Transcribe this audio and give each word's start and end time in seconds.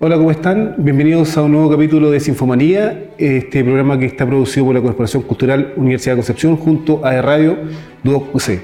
Hola, 0.00 0.14
¿cómo 0.14 0.30
están? 0.30 0.76
Bienvenidos 0.78 1.36
a 1.36 1.42
un 1.42 1.50
nuevo 1.50 1.68
capítulo 1.68 2.08
de 2.08 2.20
Sinfomanía, 2.20 3.06
este 3.18 3.64
programa 3.64 3.98
que 3.98 4.06
está 4.06 4.24
producido 4.24 4.66
por 4.66 4.76
la 4.76 4.80
Corporación 4.80 5.24
Cultural 5.24 5.72
Universidad 5.74 6.12
de 6.12 6.18
Concepción 6.18 6.56
junto 6.56 7.04
a 7.04 7.20
Radio 7.20 7.56
Duoc 8.04 8.32
UC. 8.32 8.60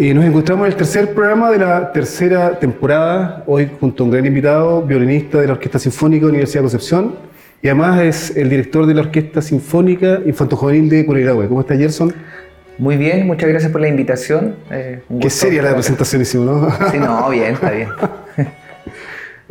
Eh, 0.00 0.12
nos 0.12 0.24
encontramos 0.24 0.66
en 0.66 0.72
el 0.72 0.76
tercer 0.76 1.14
programa 1.14 1.48
de 1.48 1.58
la 1.58 1.92
tercera 1.92 2.58
temporada, 2.58 3.44
hoy 3.46 3.70
junto 3.78 4.02
a 4.02 4.06
un 4.06 4.10
gran 4.10 4.26
invitado, 4.26 4.82
violinista 4.82 5.40
de 5.40 5.46
la 5.46 5.52
Orquesta 5.52 5.78
Sinfónica 5.78 6.26
de 6.26 6.30
Universidad 6.30 6.62
de 6.62 6.64
Concepción 6.64 7.14
y 7.62 7.68
además 7.68 8.00
es 8.00 8.36
el 8.36 8.50
director 8.50 8.84
de 8.86 8.94
la 8.94 9.02
Orquesta 9.02 9.40
Sinfónica 9.40 10.22
Infanto-Juvenil 10.26 10.88
de 10.88 11.06
Colegrahue. 11.06 11.46
¿Cómo 11.46 11.60
está 11.60 11.76
Gerson? 11.76 12.12
Muy 12.78 12.96
bien, 12.96 13.28
muchas 13.28 13.48
gracias 13.48 13.70
por 13.70 13.80
la 13.80 13.86
invitación. 13.86 14.56
Eh, 14.72 15.02
Qué 15.20 15.30
seria 15.30 15.62
la 15.62 15.72
presentación 15.72 16.20
hicimos, 16.20 16.62
¿no? 16.62 16.90
Sí, 16.90 16.98
no, 16.98 17.30
bien, 17.30 17.54
está 17.54 17.70
bien. 17.70 17.90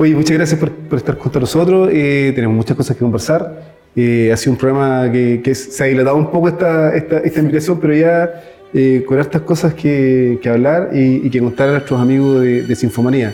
Oye, 0.01 0.15
muchas 0.15 0.35
gracias 0.35 0.59
por, 0.59 0.97
estar 0.97 1.15
junto 1.15 1.37
a 1.37 1.41
nosotros. 1.41 1.89
Eh, 1.93 2.31
tenemos 2.33 2.55
muchas 2.55 2.75
cosas 2.75 2.97
que 2.97 3.03
conversar. 3.03 3.75
Eh, 3.95 4.31
ha 4.33 4.35
sido 4.35 4.53
un 4.53 4.57
programa 4.57 5.11
que, 5.11 5.53
se 5.53 5.83
ha 5.83 5.85
dilatado 5.85 6.15
un 6.15 6.31
poco 6.31 6.47
esta, 6.47 6.91
esta, 6.95 7.39
invitación, 7.39 7.79
pero 7.79 7.93
ya 7.93 8.41
eh, 8.73 9.03
con 9.07 9.19
estas 9.19 9.43
cosas 9.43 9.75
que, 9.75 10.39
hablar 10.51 10.89
y, 10.91 11.29
que 11.29 11.39
contar 11.39 11.69
a 11.69 11.73
nuestros 11.73 12.01
amigos 12.01 12.41
de, 12.41 12.75
Sinfomanía. 12.75 13.31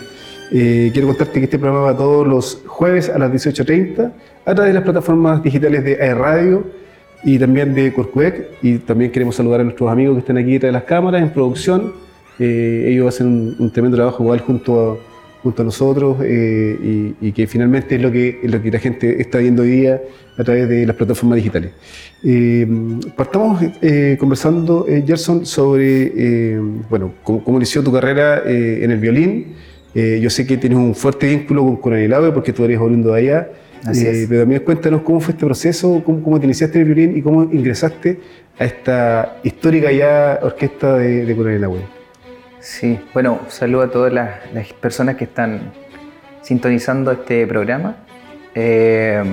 quiero 0.51 1.07
contarte 1.07 1.39
que 1.39 1.45
este 1.45 1.57
programa 1.57 1.85
va 1.85 1.97
todos 1.97 2.27
los 2.27 2.61
jueves 2.65 3.07
a 3.07 3.17
las 3.17 3.31
18.30 3.31 4.11
a 4.43 4.53
través 4.53 4.71
de 4.71 4.73
las 4.73 4.83
plataformas 4.83 5.41
digitales 5.41 5.85
de 5.85 6.13
Radio 6.15 6.65
y 7.23 7.39
también 7.39 7.73
de 7.73 7.93
Corcuec. 7.93 8.45
Y 8.61 8.79
también 8.79 9.09
queremos 9.13 9.38
saludar 9.38 9.61
a 9.61 9.63
nuestros 9.63 9.89
amigos 9.89 10.15
que 10.15 10.19
están 10.19 10.38
aquí 10.38 10.51
detrás 10.51 10.67
de 10.67 10.73
las 10.73 10.83
cámaras 10.83 11.21
en 11.21 11.29
producción. 11.29 11.93
ellos 12.38 13.07
hacen 13.07 13.27
un, 13.27 13.55
un 13.57 13.71
tremendo 13.71 13.95
trabajo 13.95 14.21
igual 14.21 14.41
junto 14.41 14.91
a 14.91 15.16
junto 15.43 15.61
a 15.61 15.66
nosotros 15.66 16.17
eh, 16.23 17.13
y, 17.21 17.31
que 17.31 17.47
finalmente 17.47 17.95
es 17.95 18.02
lo 18.02 18.11
que, 18.11 18.39
lo 18.43 18.61
que 18.61 18.71
la 18.71 18.80
gente 18.80 19.21
está 19.21 19.38
viendo 19.38 19.63
hoy 19.63 19.69
día 19.69 20.02
a 20.38 20.44
través 20.44 20.67
de 20.67 20.85
las 20.85 20.95
plataformas 20.95 21.38
digitales. 21.38 21.71
Eh, 22.23 22.67
partamos 23.16 23.61
eh, 23.81 24.17
conversando, 24.19 24.85
Gerson, 25.05 25.45
sobre 25.45 26.59
bueno, 26.89 27.13
cómo, 27.23 27.57
inició 27.57 27.83
tu 27.83 27.91
carrera 27.91 28.44
en 28.45 28.91
el 28.91 28.99
violín. 28.99 29.55
yo 29.94 30.29
sé 30.29 30.45
que 30.45 30.57
tienes 30.57 30.77
un 30.77 30.94
fuerte 30.94 31.27
vínculo 31.27 31.63
con, 31.63 31.77
con 31.77 31.94
el 31.94 32.13
porque 32.33 32.53
tú 32.53 32.63
eres 32.66 32.79
oriundo 32.79 33.13
de 33.13 33.19
allá. 33.19 33.50
pero 34.29 34.41
también 34.41 34.62
cuéntanos 34.62 35.01
cómo 35.01 35.19
fue 35.19 35.33
este 35.33 35.45
proceso, 35.45 36.01
cómo, 36.06 36.23
cómo, 36.23 36.39
te 36.39 36.45
iniciaste 36.45 36.79
en 36.79 36.88
el 36.88 36.94
violín 36.94 37.17
y 37.17 37.22
cómo 37.22 37.44
ingresaste 37.44 38.19
a 38.59 38.66
esta 38.66 39.39
histórica 39.44 39.91
ya 39.91 40.39
orquesta 40.41 40.97
de, 40.97 41.25
de 41.25 41.35
Coronel 41.35 41.63
Sí, 42.59 43.00
bueno, 43.13 43.41
saludo 43.50 43.84
a 43.84 43.91
todas 43.91 44.12
las, 44.12 44.40
personas 44.81 45.16
que 45.16 45.25
están 45.25 45.72
sintonizando 46.41 47.12
este 47.12 47.45
programa. 47.45 47.97
Eh, 48.56 49.23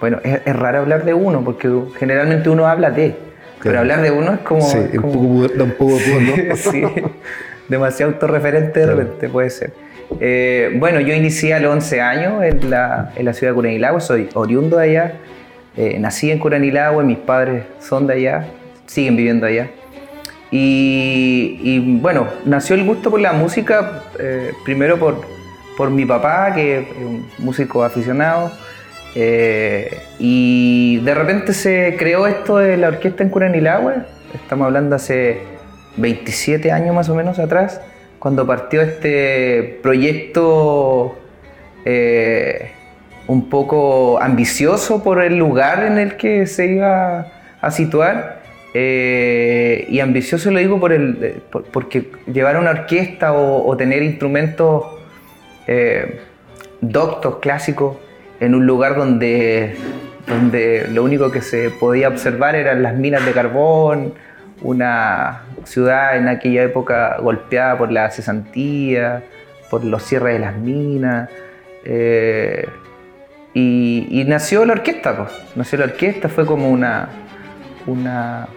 bueno, 0.00 0.20
es, 0.22 0.56
raro 0.56 0.78
hablar 0.78 1.04
de 1.04 1.14
uno, 1.14 1.42
porque 1.44 1.70
generalmente 1.98 2.48
uno 2.48 2.66
habla 2.66 2.90
de, 2.90 3.14
pero 3.62 3.80
hablar 3.80 4.02
de 4.02 4.10
uno 4.10 4.34
es 4.34 4.40
como... 4.40 4.62
Sí, 4.62 4.78
un 4.94 5.02
poco, 5.02 5.48
da 5.54 5.64
un 5.64 5.70
poco 5.72 5.98
¿no? 5.98 6.56
sí, 6.56 6.82
demasiado 7.68 8.12
autorreferente 8.12 8.80
de 8.80 8.86
repente 8.86 9.28
puede 9.28 9.50
ser. 9.50 9.72
Eh, 10.20 10.74
bueno, 10.78 11.00
yo 11.00 11.14
inicié 11.14 11.54
a 11.54 11.60
los 11.60 11.72
11 11.72 12.00
años 12.00 12.44
en 12.44 12.70
la, 12.70 13.12
en 13.16 13.24
la 13.24 13.32
ciudad 13.32 13.52
de 13.52 13.56
Curanilagua, 13.56 14.00
soy 14.00 14.28
oriundo 14.34 14.76
de 14.76 14.84
allá, 14.84 15.12
eh, 15.76 15.98
nací 15.98 16.30
en 16.30 16.38
Curanilagua, 16.38 17.02
mis 17.02 17.18
padres 17.18 17.64
son 17.80 18.06
de 18.06 18.14
allá, 18.14 18.46
siguen 18.86 19.16
viviendo 19.16 19.46
allá. 19.46 19.68
Y, 20.50 21.98
bueno, 22.00 22.28
nació 22.44 22.76
el 22.76 22.84
gusto 22.84 23.10
por 23.10 23.20
la 23.20 23.32
música, 23.32 24.04
eh, 24.18 24.52
primero 24.64 24.98
por, 24.98 25.20
por, 25.76 25.90
mi 25.90 26.06
papá, 26.06 26.54
que 26.54 26.78
es 26.78 26.86
un 26.96 27.28
músico 27.38 27.82
aficionado, 27.82 28.52
eh, 29.14 30.02
y 30.18 30.98
de 30.98 31.14
repente 31.14 31.52
se 31.52 31.96
creó 31.98 32.26
esto 32.26 32.58
de 32.58 32.76
la 32.76 32.88
orquesta 32.88 33.22
en 33.22 33.30
Curanilagüe, 33.30 33.94
estamos 34.34 34.66
hablando 34.66 34.94
hace 34.96 35.40
27 35.96 36.70
años 36.70 36.94
más 36.94 37.08
o 37.08 37.14
menos 37.14 37.38
atrás, 37.38 37.80
cuando 38.18 38.46
partió 38.46 38.82
este 38.82 39.80
proyecto 39.82 41.16
eh, 41.84 42.70
un 43.26 43.48
poco 43.48 44.20
ambicioso 44.20 45.02
por 45.02 45.22
el 45.22 45.36
lugar 45.36 45.82
en 45.84 45.98
el 45.98 46.16
que 46.16 46.46
se 46.46 46.66
iba 46.66 47.26
a 47.60 47.70
situar 47.70 48.35
eh, 48.78 49.86
y 49.88 50.00
ambicioso 50.00 50.50
lo 50.50 50.58
digo 50.58 50.78
por 50.78 50.92
el, 50.92 51.18
eh, 51.22 51.40
porque 51.72 52.10
llevar 52.30 52.58
una 52.58 52.72
orquesta 52.72 53.32
o, 53.32 53.74
tener 53.74 54.02
instrumentos 54.02 54.84
eh, 55.66 56.20
doctos, 56.82 57.36
clásicos, 57.36 57.96
en 58.38 58.54
un 58.54 58.66
lugar 58.66 58.96
donde, 58.96 59.76
donde 60.26 60.88
lo 60.92 61.04
único 61.04 61.30
que 61.30 61.40
se 61.40 61.70
podía 61.70 62.08
observar 62.08 62.54
eran 62.54 62.82
las 62.82 62.94
minas 62.96 63.24
de 63.24 63.32
carbón, 63.32 64.12
una 64.60 65.44
ciudad 65.64 66.18
en 66.18 66.28
aquella 66.28 66.64
época 66.64 67.16
golpeada 67.22 67.78
por 67.78 67.90
la 67.90 68.10
cesantía, 68.10 69.22
por 69.70 69.86
los 69.86 70.02
cierres 70.02 70.34
de 70.34 70.38
las 70.40 70.54
minas. 70.54 71.30
y, 73.54 74.24
nació 74.28 74.66
la 74.66 74.74
orquesta, 74.74 75.16
pues. 75.16 75.32
nació 75.56 75.78
la 75.78 75.86
orquesta, 75.86 76.28
fue 76.28 76.44
como 76.44 76.68
una, 76.68 77.08
una, 77.86 78.48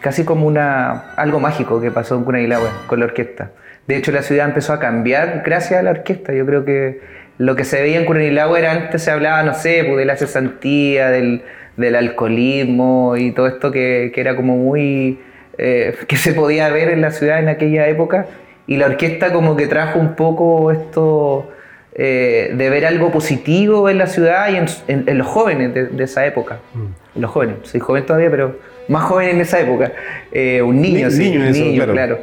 casi 0.00 0.24
como 0.24 0.46
una, 0.46 1.14
algo 1.16 1.40
mágico 1.40 1.80
que 1.80 1.90
pasó 1.90 2.16
en 2.16 2.24
Cunaguilagüe 2.24 2.68
con 2.86 3.00
la 3.00 3.06
orquesta. 3.06 3.50
De 3.86 3.96
hecho, 3.96 4.12
la 4.12 4.22
ciudad 4.22 4.46
empezó 4.46 4.72
a 4.72 4.78
cambiar 4.78 5.42
gracias 5.44 5.80
a 5.80 5.82
la 5.82 5.90
orquesta. 5.90 6.32
Yo 6.32 6.44
creo 6.44 6.64
que 6.64 7.00
lo 7.38 7.56
que 7.56 7.64
se 7.64 7.80
veía 7.80 7.98
en 7.98 8.04
Curanilagua 8.04 8.58
era 8.58 8.72
antes 8.72 9.02
se 9.02 9.10
hablaba, 9.10 9.42
no 9.42 9.54
sé, 9.54 9.84
pues, 9.84 9.96
de 9.96 10.04
la 10.04 10.16
cesantía, 10.16 11.08
del, 11.08 11.42
del 11.76 11.94
alcoholismo 11.94 13.16
y 13.16 13.32
todo 13.32 13.46
esto 13.46 13.72
que, 13.72 14.12
que 14.14 14.20
era 14.20 14.36
como 14.36 14.56
muy... 14.56 15.20
Eh, 15.56 15.96
que 16.06 16.16
se 16.16 16.34
podía 16.34 16.68
ver 16.70 16.90
en 16.90 17.00
la 17.00 17.10
ciudad 17.10 17.38
en 17.38 17.48
aquella 17.48 17.88
época. 17.88 18.26
Y 18.66 18.76
la 18.76 18.86
orquesta 18.86 19.32
como 19.32 19.56
que 19.56 19.66
trajo 19.66 19.98
un 19.98 20.14
poco 20.14 20.70
esto 20.70 21.50
eh, 21.94 22.52
de 22.54 22.70
ver 22.70 22.86
algo 22.86 23.10
positivo 23.10 23.88
en 23.88 23.98
la 23.98 24.06
ciudad 24.06 24.50
y 24.50 24.56
en, 24.56 25.04
en, 25.08 25.18
los 25.18 25.26
jóvenes 25.26 25.74
de, 25.74 26.04
esa 26.04 26.26
época. 26.26 26.58
Mm. 26.74 27.20
Los 27.20 27.30
jóvenes, 27.30 27.56
soy 27.62 27.80
joven 27.80 28.06
todavía, 28.06 28.30
pero 28.30 28.56
más 28.88 29.04
joven 29.04 29.30
en 29.30 29.40
esa 29.40 29.60
época. 29.60 29.92
Eh, 30.32 30.62
un 30.62 30.80
niño, 30.80 31.10
sí, 31.10 31.36
un 31.36 31.50
niño, 31.50 31.86
claro. 31.86 32.20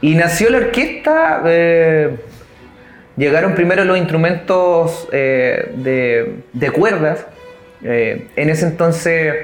Y 0.00 0.14
nació 0.14 0.50
la 0.50 0.58
orquesta, 0.58 1.42
eh, 1.46 2.10
llegaron 3.16 3.54
primero 3.54 3.84
los 3.84 3.96
instrumentos 3.96 5.08
de, 5.10 6.34
de, 6.52 6.70
cuerdas. 6.70 7.26
en 7.82 8.50
ese 8.50 8.66
entonces 8.66 9.34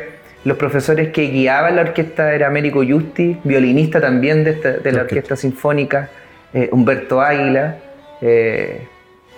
los 0.45 0.57
profesores 0.57 1.11
que 1.11 1.29
guiaban 1.29 1.77
la 1.77 1.83
orquesta 1.83 2.35
era 2.35 2.47
Américo 2.47 2.83
Justi, 2.87 3.39
violinista 3.45 4.01
también 4.01 4.45
de, 4.45 4.55
de 4.55 4.93
la 4.93 5.03
orquesta 5.03 5.37
sinfónica, 5.37 6.11
Humberto 6.73 7.21
Águila. 7.21 7.77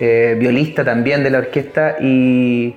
Eh, 0.04 0.36
violista 0.36 0.82
también 0.82 1.22
de 1.22 1.30
la 1.30 1.38
orquesta, 1.38 1.96
y 2.00 2.74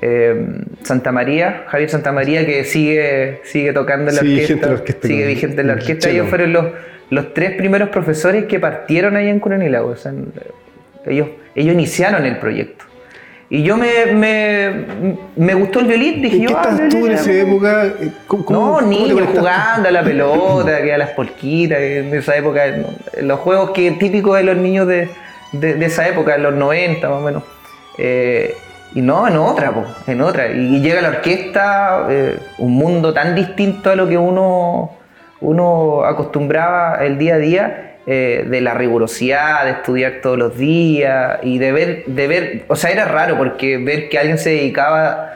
eh, 0.00 0.62
Santa 0.82 1.12
María, 1.12 1.64
Javier 1.68 1.90
Santa 1.90 2.12
María, 2.12 2.46
que 2.46 2.64
sigue, 2.64 3.40
sigue 3.44 3.72
tocando 3.72 4.10
en 4.10 4.16
la, 4.16 4.22
orquesta, 4.70 5.08
sigue 5.08 5.26
vigente 5.26 5.60
en 5.60 5.66
la 5.66 5.72
orquesta. 5.74 6.08
Ellos 6.08 6.28
fueron 6.28 6.52
los, 6.52 6.66
los 7.10 7.34
tres 7.34 7.52
primeros 7.56 7.88
profesores 7.88 8.44
que 8.44 8.60
partieron 8.60 9.16
ahí 9.16 9.28
en 9.28 9.40
Curanilago. 9.40 9.94
ellos, 11.06 11.28
ellos 11.54 11.74
iniciaron 11.74 12.24
el 12.24 12.38
proyecto. 12.38 12.84
Y 13.50 13.62
yo 13.62 13.78
me, 13.78 14.06
me, 14.12 14.84
me, 15.34 15.54
gustó 15.54 15.80
el 15.80 15.86
violín, 15.86 16.20
dije 16.20 16.40
yo. 16.40 16.48
¿Qué 16.48 16.54
ah, 16.54 16.88
tú 16.90 17.06
en 17.06 17.12
esa 17.12 17.32
época? 17.32 17.94
no, 18.50 18.82
niños 18.82 19.22
jugando 19.34 19.88
a 19.88 19.90
la 19.90 20.02
pelota, 20.02 20.82
que 20.82 20.92
a 20.92 20.98
las 20.98 21.10
polquitas, 21.10 21.78
en 21.80 22.14
esa 22.14 22.36
época, 22.36 22.62
los 23.22 23.40
juegos 23.40 23.70
que 23.70 23.90
típicos 23.92 24.36
de 24.36 24.44
los 24.44 24.56
niños 24.58 24.86
de, 24.86 25.08
de, 25.52 25.86
esa 25.86 26.06
época, 26.06 26.34
en 26.34 26.42
los 26.42 26.54
90 26.54 27.08
más 27.08 27.18
o 27.18 27.22
menos. 27.22 27.42
Eh, 27.96 28.54
y 28.94 29.02
no, 29.02 29.28
en 29.28 29.36
otra, 29.36 29.72
en 30.06 30.20
otra. 30.20 30.48
Y 30.52 30.80
llega 30.80 31.02
la 31.02 31.08
orquesta, 31.08 32.06
eh, 32.10 32.38
un 32.58 32.72
mundo 32.72 33.12
tan 33.12 33.34
distinto 33.34 33.90
a 33.90 33.96
lo 33.96 34.08
que 34.08 34.16
uno, 34.16 34.96
uno 35.40 36.04
acostumbraba 36.04 37.04
el 37.04 37.18
día 37.18 37.34
a 37.34 37.38
día, 37.38 37.98
eh, 38.06 38.46
de 38.48 38.60
la 38.60 38.74
rigurosidad, 38.74 39.64
de 39.64 39.72
estudiar 39.72 40.20
todos 40.22 40.38
los 40.38 40.56
días 40.56 41.38
y 41.42 41.58
de 41.58 41.72
ver, 41.72 42.04
de 42.06 42.26
ver, 42.26 42.64
o 42.68 42.76
sea, 42.76 42.90
era 42.90 43.04
raro 43.04 43.36
porque 43.36 43.76
ver 43.76 44.08
que 44.08 44.18
alguien 44.18 44.38
se 44.38 44.50
dedicaba 44.50 45.34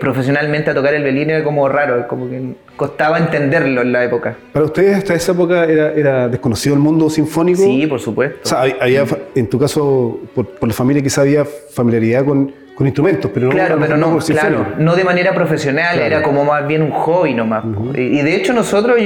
profesionalmente 0.00 0.68
a 0.68 0.74
tocar 0.74 0.94
el 0.94 1.04
violín 1.04 1.30
era 1.30 1.44
como 1.44 1.68
raro, 1.68 2.08
como 2.08 2.28
que 2.28 2.56
costaba 2.76 3.18
entenderlo 3.18 3.82
en 3.82 3.92
la 3.92 4.04
época. 4.04 4.36
¿Para 4.52 4.66
ustedes 4.66 4.96
hasta 4.96 5.14
esa 5.14 5.32
época 5.32 5.64
era, 5.64 6.28
desconocido 6.28 6.74
el 6.74 6.80
mundo 6.80 7.08
sinfónico? 7.08 7.62
Sí, 7.62 7.86
por 7.86 8.00
supuesto. 8.00 8.40
O 8.44 8.48
sea, 8.48 8.62
había, 8.80 9.04
en 9.34 9.48
tu 9.48 9.58
caso, 9.58 10.20
por, 10.34 10.46
la 10.66 10.74
familia 10.74 11.02
quizá 11.02 11.22
había 11.22 11.44
familiaridad 11.44 12.24
con, 12.24 12.52
instrumentos, 12.84 13.30
pero 13.32 13.46
no, 13.46 13.52
claro, 13.52 13.78
pero 13.80 13.96
no, 13.96 14.18
claro, 14.18 14.66
no 14.78 14.94
de 14.94 15.04
manera 15.04 15.32
profesional, 15.32 15.98
era 15.98 16.22
como 16.22 16.44
más 16.44 16.66
bien 16.66 16.82
un 16.82 16.90
hobby 16.90 17.32
nomás. 17.32 17.64
y, 17.94 18.20
de 18.20 18.36
hecho 18.36 18.52
nosotros, 18.52 18.98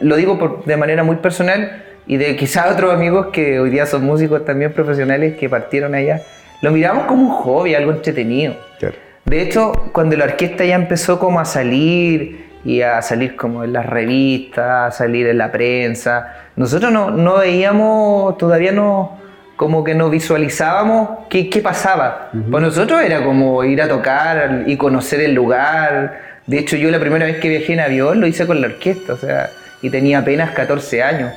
lo 0.00 0.16
digo 0.16 0.62
de 0.64 0.76
manera 0.76 1.02
muy 1.02 1.16
personal, 1.16 1.82
y 2.06 2.16
de 2.16 2.34
quizás 2.36 2.72
otros 2.72 2.92
amigos 2.92 3.26
que 3.32 3.60
hoy 3.60 3.70
día 3.70 3.86
son 3.86 4.04
músicos 4.04 4.44
también 4.44 4.72
profesionales 4.72 5.36
que 5.36 5.48
partieron 5.48 5.94
allá, 5.94 6.22
lo 6.62 6.70
miramos 6.70 7.04
como 7.04 7.22
un 7.22 7.30
hobby, 7.30 7.74
algo 7.74 7.92
entretenido. 7.92 8.54
Claro. 8.78 8.96
De 9.24 9.42
hecho, 9.42 9.72
cuando 9.92 10.16
la 10.16 10.24
orquesta 10.24 10.64
ya 10.64 10.74
empezó 10.74 11.18
como 11.18 11.40
a 11.40 11.44
salir 11.44 12.50
y 12.64 12.82
a 12.82 13.00
salir 13.02 13.36
como 13.36 13.64
en 13.64 13.72
las 13.72 13.86
revistas, 13.86 14.64
a 14.66 14.90
salir 14.90 15.26
en 15.28 15.38
la 15.38 15.52
prensa, 15.52 16.48
nosotros 16.56 16.90
no, 16.90 17.10
no 17.10 17.38
veíamos, 17.38 18.36
todavía 18.38 18.72
no, 18.72 19.20
como 19.60 19.84
que 19.84 19.94
no 19.94 20.08
visualizábamos 20.08 21.26
qué, 21.28 21.50
qué 21.50 21.60
pasaba. 21.60 22.30
Para 22.50 22.64
nosotros 22.64 23.02
era 23.02 23.22
como 23.22 23.62
ir 23.62 23.82
a 23.82 23.88
tocar 23.88 24.62
y 24.66 24.78
conocer 24.78 25.20
el 25.20 25.34
lugar. 25.34 26.18
De 26.46 26.58
hecho, 26.58 26.76
yo 26.76 26.90
la 26.90 26.98
primera 26.98 27.26
vez 27.26 27.36
que 27.40 27.50
viajé 27.50 27.74
en 27.74 27.80
avión 27.80 28.22
lo 28.22 28.26
hice 28.26 28.46
con 28.46 28.62
la 28.62 28.68
orquesta, 28.68 29.12
o 29.12 29.16
sea, 29.18 29.50
y 29.82 29.90
tenía 29.90 30.20
apenas 30.20 30.52
14 30.52 31.02
años. 31.02 31.34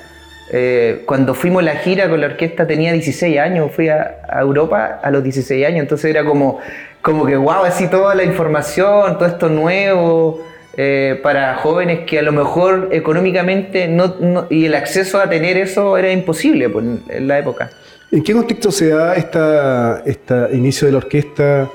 Eh, 0.54 1.02
cuando 1.06 1.34
fuimos 1.34 1.64
a 1.64 1.66
la 1.66 1.76
gira 1.76 2.08
con 2.08 2.22
la 2.22 2.28
orquesta 2.28 2.66
tenía 2.66 2.94
16 2.94 3.38
años, 3.40 3.70
fui 3.76 3.90
a, 3.90 4.20
a 4.30 4.40
Europa 4.40 5.02
a 5.04 5.12
los 5.12 5.22
16 5.22 5.66
años, 5.68 5.80
entonces 5.82 6.10
era 6.10 6.24
como, 6.24 6.60
como 7.02 7.26
que 7.26 7.36
wow, 7.36 7.66
así 7.66 7.90
toda 7.90 8.16
la 8.16 8.24
información, 8.24 9.18
todo 9.18 9.26
esto 9.28 9.50
nuevo, 9.50 10.42
eh, 10.78 11.20
para 11.22 11.56
jóvenes 11.56 12.06
que 12.08 12.20
a 12.20 12.22
lo 12.22 12.32
mejor 12.32 12.88
económicamente 12.94 13.90
no, 13.90 14.16
no- 14.22 14.48
y 14.50 14.66
el 14.68 14.76
acceso 14.76 15.20
a 15.20 15.30
tener 15.30 15.58
eso 15.58 15.98
era 15.98 16.10
imposible 16.10 16.70
pues, 16.70 16.86
en 17.10 17.28
la 17.28 17.38
época. 17.40 17.70
¿En 18.14 18.22
qué 18.24 18.32
contexto 18.34 18.72
se 18.72 18.90
da 18.90 19.16
esta, 19.16 20.04
esta 20.06 20.50
inicio 20.52 20.86
de 20.86 20.92
la 20.92 20.98
orquesta? 21.00 21.68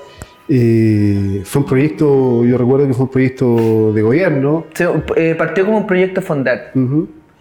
Eh, 0.49 1.43
fue 1.45 1.63
un 1.63 1.67
proyecto, 1.69 2.45
yo 2.45 2.57
recuerdo 2.57 2.87
que 2.87 2.95
fue 2.95 3.07
un 3.07 3.11
proyecto 3.11 3.93
de 3.93 4.03
gobierno. 4.03 4.67
Se- 4.73 4.87
eh, 5.17 5.35
partió 5.37 5.67
como 5.67 5.79
un 5.79 5.87
proyecto 5.89 6.23
Fondar. 6.23 6.71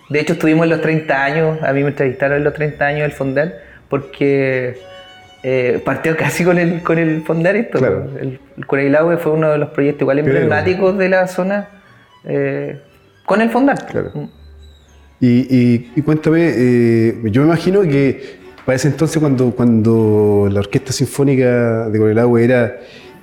De 0.09 0.19
hecho, 0.19 0.33
estuvimos 0.33 0.63
en 0.63 0.71
los 0.71 0.81
30 0.81 1.23
años, 1.23 1.59
a 1.61 1.73
mí 1.73 1.83
me 1.83 1.89
entrevistaron 1.89 2.37
en 2.37 2.43
los 2.43 2.53
30 2.55 2.85
años 2.87 3.01
del 3.03 3.11
Fondar, 3.11 3.53
porque 3.87 4.77
eh, 5.43 5.79
partió 5.85 6.17
casi 6.17 6.43
con 6.43 6.57
el, 6.57 6.81
con 6.81 6.97
el 6.97 7.21
Fondar 7.21 7.55
esto. 7.55 7.77
Claro. 7.77 8.09
El, 8.19 8.39
el 8.57 8.65
Curailaue 8.65 9.17
fue 9.17 9.31
uno 9.31 9.51
de 9.51 9.59
los 9.59 9.69
proyectos 9.69 10.01
igual 10.01 10.19
emblemáticos 10.19 10.97
de 10.97 11.09
la 11.09 11.27
zona 11.27 11.69
con 13.27 13.41
el 13.41 13.49
Fondar. 13.51 13.85
Claro. 13.85 14.11
Y, 15.19 15.55
y- 15.55 15.91
y 15.95 16.01
cuéntame, 16.01 17.13
yo 17.31 17.41
me 17.43 17.47
imagino 17.47 17.81
que 17.83 18.46
para 18.67 18.75
ese 18.75 18.89
entonces 18.89 19.17
cuando, 19.19 19.51
cuando 19.51 20.49
la 20.51 20.59
Orquesta 20.59 20.91
Sinfónica 20.91 21.87
de 21.87 21.97
Corelagüe 21.97 22.43
era, 22.43 22.75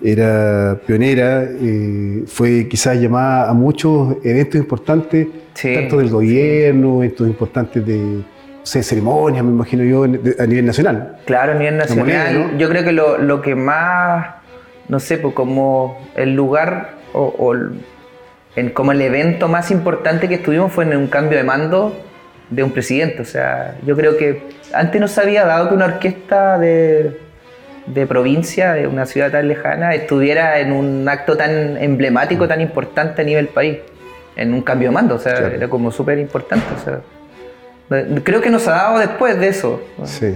era 0.02 0.80
pionera, 0.86 1.42
eh, 1.44 2.24
fue 2.26 2.66
quizás 2.66 2.98
llamada 2.98 3.50
a 3.50 3.52
muchos 3.52 4.16
eventos 4.24 4.56
importantes, 4.58 5.26
Sí, 5.52 5.74
tanto 5.74 5.98
del 5.98 6.08
gobierno, 6.08 7.02
eventos 7.02 7.28
importantes 7.28 7.84
de 7.84 8.22
ceremonias, 8.64 9.44
me 9.44 9.50
imagino 9.50 9.84
yo, 9.84 10.06
de- 10.08 10.34
a 10.42 10.46
nivel 10.46 10.64
nacional. 10.64 11.18
Claro, 11.26 11.52
a 11.52 11.56
nivel 11.56 11.76
nacional. 11.76 12.06
moneda, 12.06 12.32
¿no? 12.32 12.58
Yo 12.58 12.68
creo 12.70 12.82
que 12.82 12.92
lo, 12.92 13.18
lo 13.18 13.42
que 13.42 13.54
más, 13.54 14.36
no 14.88 14.98
sé, 14.98 15.18
pues 15.18 15.34
como 15.34 15.98
el 16.16 16.34
lugar 16.34 16.94
o, 17.12 17.22
o 17.38 17.54
en, 18.56 18.70
como 18.70 18.92
el 18.92 19.02
evento 19.02 19.48
más 19.48 19.70
importante 19.70 20.26
que 20.26 20.36
estuvimos 20.36 20.72
fue 20.72 20.84
en 20.84 20.96
un 20.96 21.06
cambio 21.08 21.36
de 21.36 21.44
mando 21.44 21.94
de 22.50 22.62
un 22.62 22.70
presidente. 22.72 23.22
O 23.22 23.24
sea, 23.24 23.76
yo 23.86 23.96
creo 23.96 24.16
que 24.16 24.42
antes 24.72 25.00
no 25.00 25.08
se 25.08 25.20
había 25.20 25.44
dado 25.44 25.68
que 25.68 25.74
una 25.74 25.86
orquesta 25.86 26.58
de, 26.58 27.18
de 27.86 28.06
provincia, 28.06 28.72
de 28.72 28.86
una 28.86 29.06
ciudad 29.06 29.30
tan 29.30 29.48
lejana, 29.48 29.94
estuviera 29.94 30.58
en 30.58 30.72
un 30.72 31.08
acto 31.08 31.36
tan 31.36 31.76
emblemático, 31.76 32.46
tan 32.48 32.60
importante 32.60 33.22
a 33.22 33.24
nivel 33.24 33.48
país, 33.48 33.78
en 34.36 34.52
un 34.54 34.62
cambio 34.62 34.88
de 34.88 34.94
mando. 34.94 35.14
O 35.16 35.18
sea, 35.18 35.34
Claro. 35.34 35.54
era 35.54 35.68
como 35.68 35.90
súper 35.90 36.18
importante. 36.18 36.66
O 36.80 36.84
sea, 36.84 37.00
creo 38.22 38.40
que 38.40 38.50
nos 38.50 38.66
ha 38.68 38.72
dado 38.72 38.98
después 38.98 39.38
de 39.38 39.48
eso. 39.48 39.82
Sí. 40.04 40.34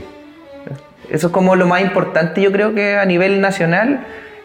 Eso 1.11 1.29
es 1.29 1.33
como 1.33 1.57
lo 1.57 1.67
más 1.67 1.81
importante, 1.81 2.43
yo 2.43 2.53
creo 2.53 2.75
que 2.75 2.97
a 2.99 3.05
nivel 3.07 3.41
nacional 3.41 4.01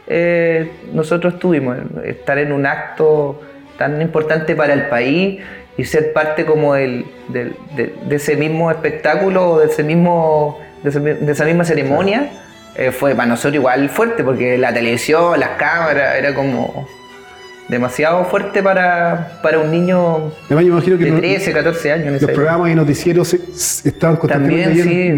eh, 0.07 0.71
nosotros 0.93 1.37
tuvimos, 1.37 1.77
estar 2.05 2.37
en 2.37 2.53
un 2.53 2.65
acto 2.65 3.41
tan 3.77 4.01
importante 4.01 4.55
para 4.55 4.73
el 4.73 4.87
país 4.87 5.41
y 5.77 5.83
ser 5.85 6.13
parte 6.13 6.45
como 6.45 6.75
del, 6.75 7.05
del- 7.29 7.55
de, 7.75 7.93
de 8.07 8.15
ese 8.15 8.35
mismo 8.35 8.69
espectáculo 8.71 9.51
o 9.51 9.59
de, 9.59 9.67
ese 9.67 9.83
mismo, 9.83 10.59
de, 10.83 10.89
ese 10.89 10.99
mi- 10.99 11.13
de 11.13 11.31
esa 11.31 11.45
misma 11.45 11.63
ceremonia, 11.65 12.29
eh, 12.75 12.91
fue 12.91 13.15
para 13.15 13.27
nosotros 13.27 13.55
igual 13.55 13.89
fuerte, 13.89 14.23
porque 14.23 14.57
la 14.57 14.73
televisión, 14.73 15.39
las 15.39 15.49
cámaras, 15.57 16.15
era 16.15 16.33
como 16.35 16.87
demasiado 17.69 18.25
fuerte 18.25 18.61
para, 18.61 19.39
para 19.41 19.59
un 19.59 19.71
niño 19.71 20.31
Además, 20.45 20.65
yo 20.65 20.71
imagino 20.73 20.97
que 20.97 21.05
de 21.05 21.11
no- 21.11 21.17
13, 21.17 21.53
14 21.53 21.91
años. 21.91 22.07
en 22.07 22.15
esa 22.15 22.21
los 22.25 22.29
época. 22.31 22.33
programas 22.35 22.71
y 22.71 22.75
noticieros 22.75 23.27
se- 23.29 23.37
se- 23.53 23.89
estaban 23.89 24.17
constantemente 24.17 24.65
También, 24.65 24.87
sí, 24.87 25.09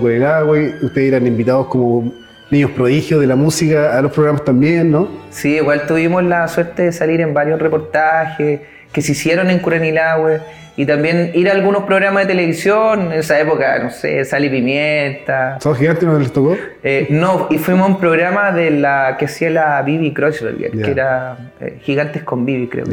con 0.00 0.10
el 0.10 0.24
agua, 0.24 0.58
y 0.58 0.84
ustedes 0.84 1.08
eran 1.08 1.26
invitados 1.26 1.66
como 1.66 2.10
niños 2.50 2.70
prodigios 2.70 3.20
de 3.20 3.26
la 3.26 3.36
música 3.36 3.96
a 3.96 4.00
los 4.00 4.10
programas 4.12 4.42
también, 4.44 4.90
¿no? 4.90 5.08
Sí, 5.30 5.56
igual 5.56 5.86
tuvimos 5.86 6.24
la 6.24 6.48
suerte 6.48 6.84
de 6.84 6.92
salir 6.92 7.20
en 7.20 7.34
varios 7.34 7.60
reportajes 7.60 8.60
que 8.92 9.02
se 9.02 9.12
hicieron 9.12 9.50
en 9.50 9.58
Curanilahue 9.58 10.40
y 10.76 10.86
también 10.86 11.32
ir 11.34 11.48
a 11.48 11.52
algunos 11.52 11.82
programas 11.82 12.22
de 12.22 12.34
televisión 12.34 13.12
en 13.12 13.18
esa 13.18 13.38
época, 13.40 13.80
no 13.80 13.90
sé, 13.90 14.24
Sal 14.24 14.44
y 14.44 14.48
Pimienta. 14.48 15.58
¿Sábado 15.60 15.80
Gigante 15.80 16.06
no 16.06 16.18
les 16.18 16.32
tocó? 16.32 16.56
Eh, 16.84 17.08
no, 17.10 17.48
y 17.50 17.58
fuimos 17.58 17.88
a 17.88 17.92
un 17.92 17.98
programa 17.98 18.52
de 18.52 18.70
la 18.70 19.16
que 19.18 19.24
hacía 19.24 19.50
la 19.50 19.82
Bibi 19.82 20.14
Kreuzberger, 20.14 20.70
que 20.70 20.90
era 20.90 21.36
eh, 21.60 21.78
Gigantes 21.82 22.22
con 22.22 22.46
Bibi, 22.46 22.68
creo. 22.68 22.86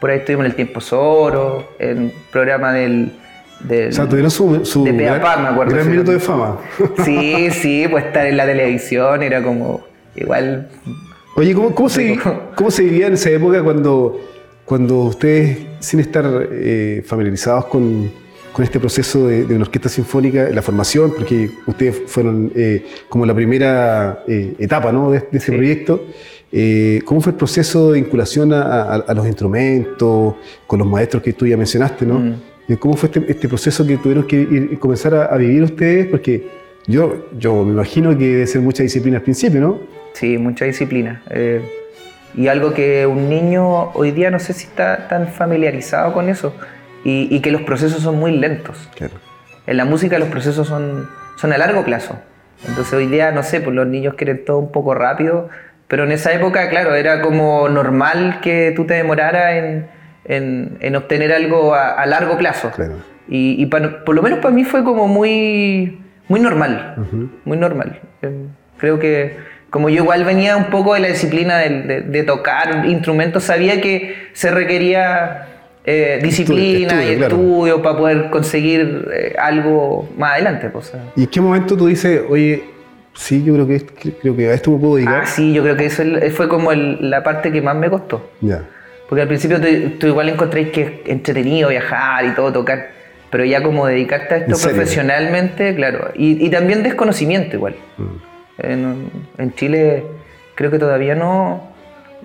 Por 0.00 0.10
ahí 0.10 0.18
estuvimos 0.18 0.46
en 0.46 0.50
El 0.50 0.56
Tiempo 0.56 0.80
Zoro, 0.80 1.74
en 1.78 2.10
programa 2.32 2.72
del... 2.72 3.12
del 3.60 3.90
O 3.90 3.92
sea, 3.92 4.08
tuvieron 4.08 4.30
su, 4.30 4.64
su 4.64 4.84
de 4.84 4.94
Pea 4.94 5.18
gran, 5.18 5.20
Pa, 5.20 5.36
me 5.36 5.48
acuerdo, 5.48 5.74
gran 5.74 5.90
minuto 5.90 6.10
de 6.10 6.20
fama. 6.20 6.56
Sí, 7.04 7.50
sí, 7.50 7.86
pues 7.90 8.06
estar 8.06 8.26
en 8.26 8.36
la 8.38 8.46
televisión 8.46 9.22
era 9.22 9.42
como 9.42 9.82
igual 10.16 10.68
Oye, 11.38 11.54
¿cómo, 11.54 11.72
cómo, 11.72 11.88
se. 11.88 12.18
¿cómo 12.56 12.70
se 12.70 12.82
vivía 12.82 13.06
en 13.06 13.12
esa 13.12 13.30
época 13.30 13.62
cuando, 13.62 14.20
cuando 14.68 15.04
ustedes, 15.04 15.58
sin 15.80 16.00
estar 16.00 16.24
eh, 16.52 17.02
familiarizados 17.04 17.64
con, 17.66 18.10
con 18.52 18.64
este 18.64 18.78
proceso 18.78 19.26
de, 19.26 19.44
de 19.44 19.54
una 19.54 19.64
orquesta 19.64 19.88
sinfónica, 19.88 20.48
la 20.50 20.62
formación, 20.62 21.12
porque 21.16 21.50
ustedes 21.66 22.02
fueron 22.06 22.52
eh, 22.54 22.84
como 23.08 23.24
la 23.24 23.34
primera 23.34 24.24
eh, 24.28 24.54
etapa 24.58 24.92
¿no? 24.92 25.10
de, 25.10 25.20
de 25.20 25.38
ese 25.38 25.46
Sí. 25.52 25.56
proyecto, 25.56 26.04
eh, 26.52 27.00
¿cómo 27.04 27.20
fue 27.20 27.32
el 27.32 27.36
proceso 27.38 27.92
de 27.92 28.00
vinculación 28.00 28.52
a, 28.52 28.62
a- 28.62 28.94
a 28.96 29.14
los 29.14 29.26
instrumentos, 29.26 30.34
con 30.66 30.78
los 30.78 30.88
maestros 30.88 31.22
que 31.22 31.32
tú 31.32 31.46
ya 31.46 31.56
mencionaste? 31.56 32.04
¿no? 32.06 32.18
Mm. 32.18 32.34
Eh, 32.68 32.76
¿Cómo 32.78 32.94
fue 32.96 33.08
este, 33.08 33.24
este 33.30 33.48
proceso 33.48 33.86
que 33.86 33.96
tuvieron 33.96 34.26
que 34.26 34.42
ir- 34.42 34.52
ir- 34.72 34.78
comenzar 34.78 35.14
a, 35.14 35.24
a 35.26 35.36
vivir 35.38 35.62
ustedes? 35.62 36.06
Porque 36.06 36.46
yo, 36.86 37.26
yo 37.38 37.64
me 37.64 37.72
imagino 37.72 38.16
que 38.18 38.26
debe 38.26 38.46
ser 38.46 38.60
mucha 38.60 38.82
disciplina 38.82 39.18
al 39.18 39.22
principio, 39.22 39.60
¿no? 39.60 39.78
Sí, 40.14 40.36
mucha 40.36 40.64
disciplina. 40.64 41.22
Eh, 41.30 41.60
y 42.34 42.48
algo 42.48 42.72
que 42.74 43.06
un 43.06 43.28
niño 43.28 43.90
hoy 43.92 44.10
día 44.12 44.30
no 44.30 44.38
sé 44.38 44.52
si 44.52 44.66
está 44.66 45.08
tan 45.08 45.28
familiarizado 45.28 46.12
con 46.12 46.28
eso. 46.28 46.54
Y, 47.04 47.28
y 47.34 47.40
que 47.40 47.50
los 47.52 47.62
procesos 47.62 48.02
son 48.02 48.16
muy 48.18 48.32
lentos. 48.36 48.88
Claro. 48.96 49.14
En 49.66 49.76
la 49.76 49.84
música 49.84 50.18
los 50.18 50.28
procesos 50.28 50.66
son, 50.68 51.08
son 51.36 51.52
a 51.52 51.58
largo 51.58 51.84
plazo. 51.84 52.18
Entonces 52.66 52.92
hoy 52.92 53.06
día, 53.06 53.30
no 53.32 53.42
sé, 53.42 53.60
pues 53.60 53.74
los 53.74 53.86
niños 53.86 54.14
quieren 54.14 54.44
todo 54.44 54.58
un 54.58 54.72
poco 54.72 54.94
rápido. 54.94 55.48
Pero 55.86 56.04
en 56.04 56.12
esa 56.12 56.32
época, 56.32 56.68
claro, 56.68 56.94
era 56.94 57.22
como 57.22 57.68
normal 57.68 58.40
que 58.42 58.72
tú 58.76 58.84
te 58.84 58.94
demoraras 58.94 59.54
en, 59.54 59.86
en- 60.24 60.76
en 60.80 60.96
obtener 60.96 61.32
algo 61.32 61.74
a, 61.74 61.90
a 61.92 62.04
largo 62.06 62.36
plazo. 62.36 62.70
Claro. 62.72 62.96
Y, 63.28 63.62
y 63.62 63.66
pa- 63.66 64.04
por 64.04 64.14
lo 64.14 64.22
menos 64.22 64.40
para 64.40 64.54
mí 64.54 64.64
fue 64.64 64.84
como 64.84 65.06
muy, 65.08 66.00
muy 66.28 66.40
normal, 66.40 66.94
muy 67.44 67.56
normal. 67.56 68.00
Eh, 68.22 68.46
Creo 68.78 68.98
que 68.98 69.36
como 69.70 69.88
yo 69.90 70.02
igual 70.02 70.24
venía 70.24 70.56
un 70.56 70.66
poco 70.66 70.94
de 70.94 71.00
la 71.00 71.08
disciplina 71.08 71.58
de, 71.58 72.00
de 72.02 72.22
tocar 72.22 72.86
instrumentos, 72.86 73.44
sabía 73.44 73.80
que 73.80 74.14
se 74.32 74.50
requería 74.50 75.46
eh, 75.84 76.18
disciplina 76.22 76.94
estudio, 76.94 77.12
y 77.12 77.16
claro. 77.16 77.36
estudio 77.36 77.82
para 77.82 77.96
poder 77.98 78.30
conseguir 78.30 79.08
eh, 79.12 79.34
algo 79.38 80.08
más 80.16 80.32
adelante. 80.34 80.68
pues. 80.70 80.92
¿Y 81.16 81.22
en 81.22 81.26
qué 81.28 81.40
momento 81.40 81.76
tú 81.76 81.86
dices, 81.86 82.22
oye, 82.28 82.64
sí, 83.14 83.42
yo 83.44 83.54
creo 83.54 83.66
que, 83.66 83.80
creo 84.20 84.36
que 84.36 84.48
a 84.48 84.54
esto 84.54 84.70
me 84.70 84.78
puedo 84.78 84.96
dedicar? 84.96 85.22
Ah, 85.22 85.26
sí, 85.26 85.52
yo 85.52 85.62
creo 85.62 85.76
que 85.76 85.86
eso 85.86 86.02
es- 86.02 86.32
fue 86.34 86.48
como 86.48 86.72
el- 86.72 87.10
la 87.10 87.22
parte 87.22 87.50
que 87.52 87.60
más 87.62 87.76
me 87.76 87.88
costó. 87.90 88.30
Ya. 88.40 88.62
Porque 89.08 89.22
al 89.22 89.28
principio 89.28 89.58
tú, 89.98 90.06
igual 90.06 90.28
encontréis 90.28 90.68
que 90.68 90.82
es 90.82 90.90
entretenido 91.06 91.70
viajar 91.70 92.26
y 92.26 92.30
todo, 92.34 92.52
tocar, 92.52 92.90
pero 93.30 93.44
ya 93.44 93.62
como 93.62 93.86
dedicarte 93.86 94.34
a 94.34 94.36
¿En 94.38 94.52
esto 94.52 94.68
profesionalmente, 94.68 95.74
claro. 95.74 96.10
Y, 96.14 96.44
y 96.46 96.50
también 96.50 96.82
desconocimiento 96.82 97.56
igual. 97.56 97.74
Mm. 97.96 98.27
En, 98.58 99.10
en 99.38 99.54
Chile 99.54 100.04
creo 100.54 100.70
que 100.70 100.78
todavía 100.78 101.14
no, 101.14 101.62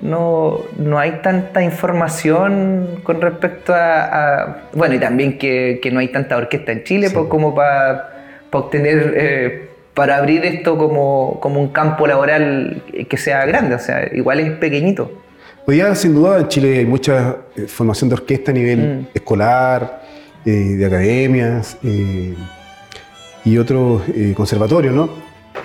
no, 0.02 0.60
no 0.78 1.00
hay 1.00 1.20
tanta 1.22 1.62
información 1.64 3.00
con 3.04 3.22
respecto 3.22 3.74
a... 3.74 4.04
a- 4.42 4.58
bueno, 4.74 4.96
y 4.96 5.00
también 5.00 5.38
que, 5.38 5.80
que 5.82 5.92
no 5.92 6.00
hay 6.00 6.08
tanta 6.10 6.36
orquesta 6.38 6.72
en 6.72 6.84
Chile 6.84 7.08
Sí. 7.10 7.14
pues, 7.16 7.28
como 7.28 7.54
para 7.56 8.10
obtener... 8.52 9.14
eh, 9.16 9.70
para 9.94 10.18
abrir 10.18 10.44
esto 10.44 10.76
como, 10.76 11.38
como 11.40 11.62
un 11.62 11.68
campo 11.68 12.08
laboral 12.08 12.82
que 13.08 13.16
sea 13.16 13.46
grande, 13.46 13.76
o 13.76 13.80
sea, 13.80 14.10
igual 14.12 14.40
es 14.40 14.50
pequeñito. 14.54 15.12
Hoy 15.68 15.76
día, 15.76 15.94
sin 15.94 16.16
duda, 16.16 16.40
en 16.40 16.48
Chile 16.48 16.80
hay 16.80 16.86
mucha 16.88 17.38
eh, 17.56 17.68
formación 17.68 18.10
de 18.10 18.16
orquesta 18.16 18.50
a 18.50 18.56
nivel 18.56 18.80
Mm. 18.80 19.08
escolar, 19.14 20.02
eh, 20.48 20.50
de 20.50 20.84
academias 20.88 21.78
eh, 21.84 22.34
y 23.46 23.56
otros 23.60 24.02
eh, 24.16 24.34
conservatorios, 24.36 24.96
¿no? 24.96 25.10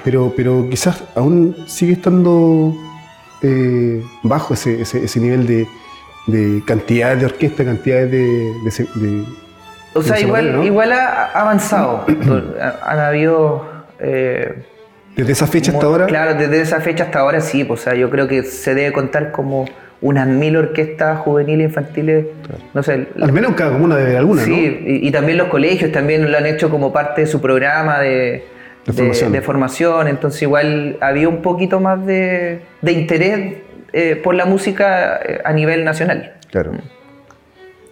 Pero, 0.04 0.32
pero 0.36 0.66
quizás 0.70 1.02
aún 1.14 1.56
sigue 1.66 1.92
estando 1.94 2.74
eh, 3.42 4.02
bajo 4.22 4.54
ese, 4.54 4.80
ese, 4.82 5.04
ese 5.04 5.20
nivel 5.20 5.46
de, 5.46 5.66
de 6.26 6.62
cantidades 6.66 7.20
de 7.20 7.26
orquesta, 7.26 7.64
cantidades 7.64 8.10
de... 8.10 8.18
de- 8.64 8.88
de- 9.06 9.24
O 9.94 10.02
sea, 10.02 10.20
igual, 10.20 10.46
esa 10.46 10.52
manera, 10.52 10.56
¿no? 10.58 10.64
igual 10.64 10.92
ha 10.92 11.24
avanzado. 11.34 12.04
Han 12.86 12.98
habido. 12.98 13.66
eh, 13.98 14.62
Desde 15.16 15.32
esa 15.32 15.46
fecha 15.46 15.72
hasta 15.72 15.86
ahora, 15.86 16.06
Claro, 16.06 16.34
desde 16.34 16.60
esa 16.60 16.80
fecha 16.80 17.04
hasta 17.04 17.20
ahora 17.20 17.40
sí, 17.40 17.64
pues, 17.64 17.80
o 17.80 17.84
sea, 17.84 17.94
yo 17.94 18.08
creo 18.10 18.28
que 18.28 18.42
se 18.44 18.74
debe 18.74 18.92
contar 18.92 19.32
como 19.32 19.66
unas 20.00 20.28
mil 20.28 20.56
orquestas 20.56 21.18
juveniles 21.18 21.70
infantiles, 21.70 22.26
no 22.72 22.82
sé. 22.84 23.08
al 23.20 23.32
menos 23.32 23.50
en 23.50 23.56
cada 23.56 23.72
comuna 23.72 23.96
debe 23.96 24.10
haber 24.10 24.18
alguna, 24.18 24.44
sí, 24.44 24.50
¿no? 24.52 24.88
y, 24.88 25.08
y 25.08 25.10
también 25.10 25.38
los 25.38 25.48
colegios 25.48 25.90
también 25.90 26.30
lo 26.30 26.38
han 26.38 26.46
hecho 26.46 26.70
como 26.70 26.92
parte 26.92 27.22
de 27.22 27.26
su 27.26 27.40
programa 27.40 27.98
de, 27.98 28.46
De 28.88 28.96
formación. 29.02 29.32
de 29.32 29.42
formación, 29.42 30.08
entonces 30.08 30.42
igual 30.42 30.96
había 31.00 31.28
un 31.28 31.42
poquito 31.42 31.78
más 31.80 32.04
de, 32.06 32.60
de 32.82 32.92
interés 32.92 33.54
eh, 33.92 34.16
por 34.22 34.34
la 34.34 34.44
música 34.46 35.16
eh, 35.24 35.40
a 35.44 35.52
nivel 35.52 35.84
nacional. 35.84 36.34
Claro. 36.50 36.72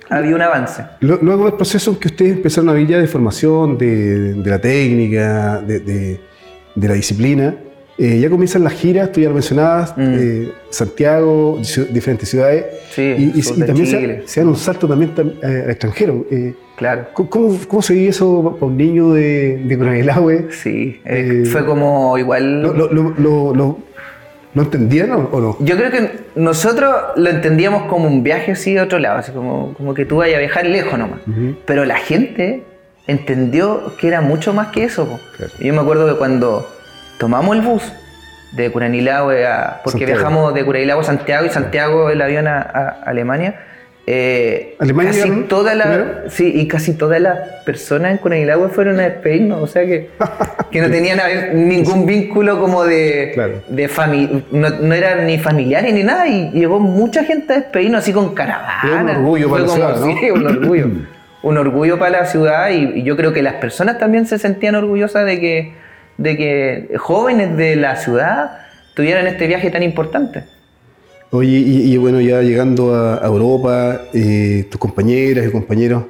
Había 0.09 0.35
un 0.37 0.43
avance. 0.43 0.85
Luego 1.00 1.45
del 1.47 1.55
proceso 1.55 1.99
que 1.99 2.09
ustedes 2.09 2.33
empezaron 2.37 2.69
a 2.71 2.73
vivir 2.75 2.91
ya 2.91 2.99
de 2.99 3.09
formación, 3.09 3.76
de, 3.76 4.35
de 4.35 4.50
la 4.50 4.61
técnica, 4.61 5.61
de, 5.61 5.81
de- 5.81 6.21
de 6.76 6.88
la 6.88 6.95
disciplina, 6.95 7.55
eh, 7.99 8.19
ya 8.21 8.29
comienzan 8.29 8.62
las 8.65 8.75
giras, 8.75 9.11
tú 9.12 9.21
ya 9.21 9.29
lo 9.29 9.35
mencionabas, 9.35 9.97
Mm. 9.97 10.15
eh, 10.19 10.53
Santiago, 10.71 11.59
diferentes 11.91 12.29
ciudades, 12.29 12.65
Sí, 12.91 13.33
y, 13.35 13.43
también 13.65 13.87
se, 13.87 14.23
se 14.26 14.41
dan 14.41 14.49
un 14.49 14.57
salto 14.57 14.87
también 14.87 15.15
tam- 15.15 15.33
eh, 15.43 15.62
al 15.65 15.71
extranjero. 15.71 16.26
Eh, 16.31 16.55
Claro. 16.76 17.07
¿cómo, 17.15 17.81
se 17.81 17.95
vive 17.95 18.09
eso 18.11 18.55
para 18.61 18.67
un 18.67 18.76
niño 18.76 19.15
de, 19.15 19.62
de 19.65 19.79
Coronelahue? 19.79 20.49
Sí, 20.50 21.00
fue 21.50 21.65
como 21.65 22.19
igual... 22.19 22.62
¿Lo, 22.62 22.73
lo, 22.75 22.93
lo, 22.93 23.15
lo- 23.55 23.79
lo- 24.55 24.62
entendían 24.62 25.11
o, 25.12 25.29
o 25.33 25.41
no? 25.41 25.57
Yo 25.61 25.76
creo 25.79 25.91
que 25.91 26.11
nosotros 26.35 26.95
lo 27.17 27.31
entendíamos 27.31 27.85
como 27.91 28.07
un 28.09 28.23
viaje 28.23 28.53
así 28.53 28.76
a 28.76 28.83
otro 28.85 28.99
lado, 28.99 29.19
así 29.21 29.33
como, 29.33 29.73
como 29.73 29.95
que 29.95 30.05
tú 30.05 30.17
vayas 30.17 30.37
a 30.37 30.41
viajar 30.41 30.67
lejos 30.67 30.99
nomás. 30.99 31.21
Pero 31.65 31.87
la 31.87 31.97
gente 31.97 32.62
entendió 33.07 33.95
que 33.99 34.09
era 34.09 34.21
mucho 34.21 34.53
más 34.53 34.69
que 34.69 34.85
eso. 34.85 35.19
Claro. 35.37 35.53
Yo 35.61 35.73
me 35.73 35.81
acuerdo 35.81 36.07
que 36.12 36.19
cuando 36.19 36.67
tomamos 37.18 37.56
el 37.56 37.62
bus 37.62 37.82
de 38.52 38.70
Curanilahue 38.70 39.46
a... 39.46 39.80
Porque 39.85 40.00
Santiago. 40.00 40.12
viajamos 40.20 40.54
de 40.54 40.64
Curanilahue 40.64 41.00
a 41.02 41.04
Santiago 41.04 41.46
y 41.46 41.50
Santiago 41.50 42.11
el 42.11 42.23
avión 42.23 42.46
a, 42.46 42.58
a 42.61 42.88
Alemania. 43.04 43.61
eh, 44.06 44.76
¿Alemania 44.78 45.11
casi 45.11 45.23
llegaron 45.25 45.49
toda 45.49 45.75
la, 45.75 45.85
primero? 45.85 46.11
sí, 46.28 46.52
y 46.54 46.68
casi 46.68 46.94
todas 46.94 47.20
las 47.20 47.38
personas 47.64 48.12
en 48.12 48.18
Curanilahue 48.18 48.68
fueron 48.68 49.00
a 49.00 49.02
despedirnos, 49.02 49.61
o 49.62 49.66
sea 49.66 49.85
que, 49.85 50.11
que 50.70 50.80
no 50.80 50.90
tenían 50.90 51.18
ningún 51.68 52.06
vínculo 52.06 52.61
como 52.61 52.85
de, 52.85 53.32
Claro. 53.35 53.62
de 53.68 53.88
familia, 53.88 54.40
no, 54.52 54.70
no 54.70 54.94
eran 54.94 55.26
ni 55.26 55.38
familiares 55.38 55.92
ni 55.92 56.04
nada, 56.04 56.28
y 56.28 56.50
llegó 56.52 56.78
mucha 56.78 57.25
gente 57.25 57.52
a 57.52 57.56
despedirnos 57.56 57.99
así 58.02 58.12
con 58.12 58.32
caravana. 58.35 59.02
Un 59.02 59.08
orgullo 59.11 59.50
para 59.50 59.62
la 59.64 59.68
ciudad, 59.68 59.96
¿no? 60.00 60.06
sí, 60.20 60.30
un 60.30 60.46
orgullo. 60.46 60.87
un 61.42 61.58
orgullo 61.58 61.99
para 61.99 62.20
la 62.23 62.26
ciudad 62.26 62.70
y, 62.70 63.00
y 63.00 63.02
yo 63.02 63.16
creo 63.16 63.32
que 63.32 63.42
las 63.42 63.54
personas 63.54 63.99
también 63.99 64.26
se 64.26 64.38
sentían 64.38 64.75
orgullosas 64.76 65.26
de 65.26 65.40
que, 65.40 65.75
de 66.18 66.37
que 66.37 66.96
jóvenes 66.99 67.56
de 67.56 67.76
la 67.76 67.96
ciudad 67.96 68.58
tuvieran 68.94 69.26
este 69.26 69.46
viaje 69.46 69.70
tan 69.70 69.82
importante. 69.82 70.44
Oye, 71.30 71.58
y, 71.58 71.92
y 71.92 71.96
bueno, 71.96 72.20
ya 72.20 72.40
llegando 72.40 72.94
a, 72.94 73.16
a 73.23 73.26
Europa, 73.26 74.00
eh, 74.14 74.66
tus 74.70 74.80
compañeras 74.80 75.46
y 75.46 75.50
compañeros, 75.50 76.04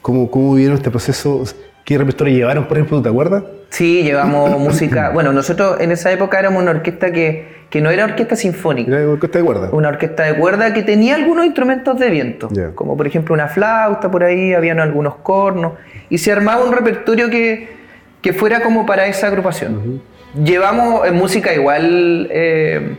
¿cómo, 0.00 0.30
¿cómo 0.30 0.54
vivieron 0.54 0.76
este 0.76 0.90
proceso? 0.90 1.44
¿Qué 1.84 1.98
repertorio 1.98 2.34
llevaron, 2.34 2.66
por 2.66 2.78
ejemplo, 2.78 3.02
te 3.02 3.08
acuerdas? 3.08 3.44
Sí, 3.68 4.02
llevamos 4.02 4.50
música. 4.58 5.10
Bueno, 5.10 5.32
nosotros 5.32 5.80
en 5.80 5.92
esa 5.92 6.10
época 6.10 6.38
éramos 6.38 6.62
una 6.62 6.70
orquesta 6.70 7.12
que, 7.12 7.66
que 7.68 7.80
no 7.80 7.90
era 7.90 8.04
orquesta 8.04 8.34
sinfónica. 8.34 8.90
¿Era 8.90 9.08
orquesta 9.08 9.38
de 9.38 9.44
cuerda? 9.44 9.70
Una 9.72 9.88
orquesta 9.88 10.24
de 10.24 10.34
cuerda 10.36 10.72
que 10.72 10.82
tenía 10.82 11.16
algunos 11.16 11.44
instrumentos 11.44 11.98
de 11.98 12.10
viento, 12.10 12.48
como 12.74 12.96
por 12.96 13.06
ejemplo 13.06 13.34
una 13.34 13.48
flauta 13.48 14.10
por 14.10 14.24
ahí, 14.24 14.54
habían 14.54 14.80
algunos 14.80 15.16
cornos, 15.16 15.74
y 16.08 16.18
se 16.18 16.32
armaba 16.32 16.64
un 16.64 16.72
repertorio 16.72 17.28
que, 17.30 17.81
que 18.22 18.32
fuera 18.32 18.62
como 18.62 18.86
para 18.86 19.06
esa 19.06 19.26
agrupación. 19.26 20.00
Llevamos 20.42 21.06
eh, 21.06 21.10
música 21.10 21.52
igual 21.52 22.28
eh, 22.30 22.96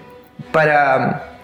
para 0.51 1.39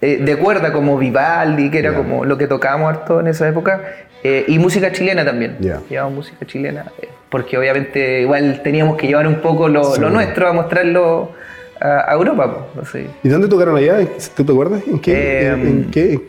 eh, 0.00 0.18
de 0.18 0.36
cuerda, 0.36 0.72
como 0.72 0.96
Vivaldi, 0.98 1.70
que 1.70 1.78
era 1.78 1.94
como 1.94 2.24
lo 2.24 2.38
que 2.38 2.46
tocábamos 2.46 2.90
harto 2.90 3.20
en 3.20 3.26
esa 3.26 3.48
época, 3.48 3.82
y 4.24 4.56
música 4.60 4.92
chilena 4.92 5.24
también. 5.24 5.56
Llevamos 5.90 6.14
música 6.14 6.46
chilena, 6.46 6.84
porque 7.28 7.58
obviamente 7.58 8.20
igual 8.20 8.60
teníamos 8.62 8.96
que 8.96 9.08
llevar 9.08 9.26
un 9.26 9.40
poco 9.40 9.68
lo, 9.68 9.96
nuestro 10.10 10.46
a 10.46 10.52
mostrarlo 10.52 11.32
a, 11.80 12.08
a 12.08 12.14
Europa. 12.14 12.68
pues, 12.72 12.88
sé. 12.88 13.06
¿Y 13.24 13.28
dónde 13.28 13.48
tocaron 13.48 13.76
allá? 13.76 13.96
¿Tú 14.36 14.44
te 14.44 14.52
acuerdas? 14.52 14.82
¿En 14.86 15.00
qué? 15.00 15.48
¿En, 15.48 15.60
en 15.66 15.90
qué? 15.90 16.20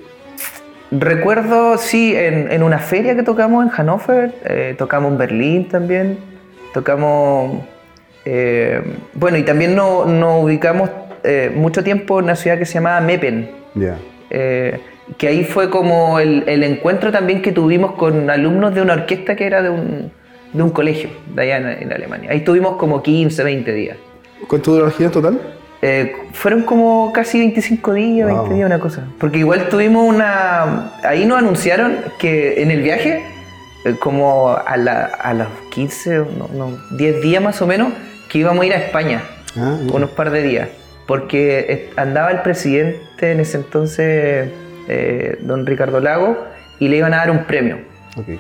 Recuerdo, 0.90 1.78
sí, 1.78 2.16
en, 2.16 2.52
en 2.52 2.64
una 2.64 2.80
feria 2.80 3.16
que 3.16 3.22
tocamos 3.22 3.64
en 3.64 3.70
Hannover, 3.70 4.76
tocamos 4.78 5.12
en 5.12 5.18
Berlín 5.20 5.68
también, 5.68 6.18
tocamos, 6.74 7.62
eh, 8.26 8.82
bueno, 9.14 9.38
y 9.38 9.44
también 9.44 9.76
nos 9.76 10.08
nos 10.08 10.44
ubicamos 10.44 10.90
eh, 11.24 11.52
mucho 11.56 11.84
tiempo 11.84 12.20
en 12.20 12.26
una 12.26 12.36
ciudad 12.36 12.58
que 12.58 12.66
se 12.66 12.74
llamaba 12.76 13.00
Meppen, 13.02 13.50
Ya. 13.76 13.98
eh, 14.30 14.80
que 15.18 15.28
ahí 15.28 15.44
fue 15.44 15.70
como 15.70 16.20
el, 16.20 16.44
el 16.48 16.64
encuentro 16.64 17.12
también 17.12 17.42
que 17.42 17.52
tuvimos 17.52 17.94
con 17.94 18.30
alumnos 18.30 18.74
de 18.74 18.82
una 18.82 18.94
orquesta 18.94 19.36
que 19.36 19.46
era 19.46 19.62
de 19.62 19.70
un, 19.70 20.12
de 20.54 20.64
un 20.64 20.70
colegio 20.70 21.10
de 21.34 21.42
allá 21.44 21.58
en, 21.58 21.84
en 21.84 21.94
Alemania. 21.94 22.32
Ahí 22.32 22.38
estuvimos 22.38 22.78
como 22.78 23.02
15, 23.04 23.44
20 23.44 23.74
días. 23.74 23.98
¿Cuánto 24.48 24.72
duró 24.74 24.86
la 24.86 24.92
gira 24.92 25.06
en 25.08 25.12
total? 25.12 25.42
Eh, 25.82 26.16
fueron 26.32 26.64
como 26.64 27.12
casi 27.14 27.40
25 27.40 27.94
días, 27.94 28.30
Wow. 28.30 28.38
20 28.40 28.56
días, 28.56 28.66
una 28.68 28.80
cosa. 28.80 29.04
Porque 29.20 29.40
igual 29.40 29.68
tuvimos 29.68 30.08
una... 30.08 30.94
Ahí 31.04 31.26
nos 31.26 31.38
anunciaron 31.40 31.98
que 32.20 32.62
en 32.62 32.72
el 32.72 32.82
viaje, 32.82 33.22
como 34.00 34.50
a, 34.56 34.78
la- 34.78 35.06
a 35.06 35.34
los 35.34 35.48
15, 35.72 36.18
no, 36.38 36.50
no, 36.54 36.78
10 36.98 37.22
días 37.22 37.44
más 37.44 37.62
o 37.62 37.68
menos, 37.68 37.92
que 38.30 38.40
íbamos 38.40 38.64
a 38.64 38.66
ir 38.68 38.74
a 38.74 38.78
España, 38.78 39.22
Ah, 39.56 39.78
unos 39.92 40.10
par 40.12 40.32
de 40.32 40.42
días. 40.42 40.70
Porque 41.06 41.66
eh, 41.70 41.90
andaba 41.96 42.32
el 42.32 42.42
presidente 42.42 43.32
en 43.32 43.40
ese 43.42 43.58
entonces, 43.58 44.50
eh, 44.88 45.38
don 45.42 45.66
Ricardo 45.66 46.00
Lago, 46.00 46.38
y 46.80 46.88
le 46.88 46.98
iban 46.98 47.14
a 47.14 47.18
dar 47.18 47.30
un 47.32 47.44
premio. 47.46 47.78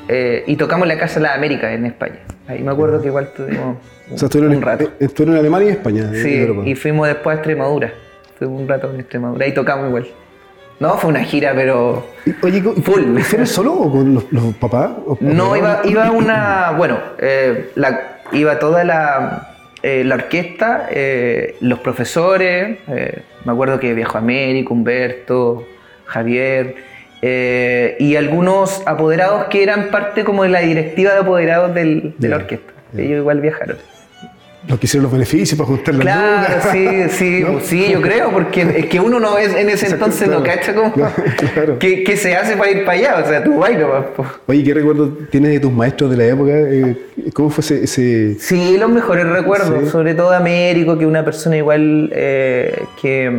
Eh, 0.07 0.43
y 0.47 0.55
tocamos 0.55 0.87
la 0.87 0.97
Casa 0.97 1.15
de 1.19 1.23
las 1.27 1.35
Américas 1.37 1.71
en 1.73 1.85
España. 1.85 2.19
Ahí 2.47 2.61
me 2.63 2.71
acuerdo 2.71 3.01
que 3.01 3.07
igual 3.07 3.29
tuvimos 3.35 3.77
O 4.13 4.17
sea, 4.17 4.27
estuvieron, 4.27 4.55
un 4.57 4.61
rato. 4.61 4.83
eh, 4.85 4.89
estuvieron 4.99 5.35
en 5.35 5.39
Alemania 5.41 5.69
y 5.69 5.71
España. 5.71 6.09
Sí, 6.13 6.47
y 6.65 6.75
fuimos 6.75 7.07
después 7.07 7.33
a 7.35 7.39
Extremadura. 7.39 7.91
Fuimos 8.37 8.61
un 8.61 8.67
rato 8.67 8.91
en 8.93 8.99
Extremadura. 8.99 9.45
Ahí 9.45 9.53
tocamos 9.53 9.87
igual. 9.87 10.07
No, 10.79 10.97
fue 10.97 11.09
una 11.11 11.23
gira, 11.23 11.53
pero. 11.55 12.05
Oye, 12.41 12.63
¿con- 12.63 12.75
Full. 12.83 13.19
¿fueron 13.19 13.47
solo 13.47 13.73
o 13.73 13.91
con 13.91 14.13
los, 14.15 14.31
los 14.31 14.53
papás? 14.55 14.91
¿O- 15.05 15.17
No, 15.21 15.55
iba, 15.55 15.81
iba 15.85 16.11
una. 16.11 16.71
Bueno, 16.77 16.99
eh, 17.19 17.71
la- 17.75 18.17
iba 18.31 18.59
toda 18.59 18.83
la, 18.83 19.55
eh, 19.81 20.03
la 20.03 20.15
orquesta, 20.15 20.87
eh, 20.89 21.55
los 21.61 21.79
profesores. 21.79 22.79
eh, 22.87 23.21
me 23.45 23.51
acuerdo 23.51 23.79
que 23.79 23.93
viajó 23.93 24.17
Américo, 24.17 24.73
Humberto, 24.73 25.65
Javier. 26.05 26.75
y 27.21 28.15
algunos 28.17 28.81
apoderados 28.85 29.45
que 29.45 29.63
eran 29.63 29.89
parte 29.91 30.25
como 30.25 30.43
de 30.43 30.49
la 30.49 30.59
directiva 30.59 31.13
de 31.13 31.19
apoderados 31.19 31.73
del- 31.73 32.13
de 32.17 32.27
la 32.27 32.35
orquesta. 32.37 32.73
Ellos 32.97 33.19
igual 33.19 33.39
viajaron. 33.39 33.77
Los 34.67 34.79
que 34.79 34.85
hicieron 34.85 35.03
los 35.03 35.11
beneficios 35.11 35.57
para 35.57 35.67
juntar 35.67 35.93
las 35.95 36.03
Claro, 36.03 36.55
lucas. 36.55 36.69
sí, 36.71 37.09
sí, 37.09 37.43
¿No? 37.45 37.59
sí, 37.59 37.89
yo 37.91 38.01
creo, 38.01 38.31
porque 38.31 38.61
es 38.61 38.85
que 38.85 38.99
uno 38.99 39.19
no 39.19 39.37
es 39.37 39.49
en 39.53 39.67
ese 39.69 39.85
Exacto, 39.87 40.05
entonces 40.05 40.29
no 40.29 40.41
claro. 40.41 40.59
cacha 40.59 40.73
como 40.73 40.93
Claro. 41.53 41.79
¿qué, 41.79 42.03
qué 42.05 42.15
se 42.15 42.35
hace 42.37 42.55
para 42.55 42.71
ir 42.71 42.85
para 42.85 42.97
allá, 42.97 43.23
o 43.25 43.27
sea, 43.27 43.43
tú 43.43 43.51
nomás, 43.55 44.05
po. 44.15 44.25
Oye, 44.47 44.63
¿qué 44.63 44.73
recuerdo 44.73 45.09
tienes 45.29 45.51
de 45.51 45.59
tus 45.59 45.71
maestros 45.71 46.11
de 46.11 46.17
la 46.17 46.25
época? 46.25 46.51
Eh, 46.53 46.95
¿Cómo 47.33 47.49
fue 47.49 47.61
ese...? 47.61 47.83
ese- 47.83 48.35
Sí, 48.39 48.77
los 48.79 48.89
mejores 48.89 49.27
recuerdos, 49.27 49.83
Sí. 49.83 49.89
sobre 49.89 50.13
todo 50.15 50.31
Américo, 50.31 50.97
que 50.97 51.05
una 51.05 51.25
persona 51.25 51.57
igual 51.57 52.09
eh, 52.13 52.85
que, 53.01 53.31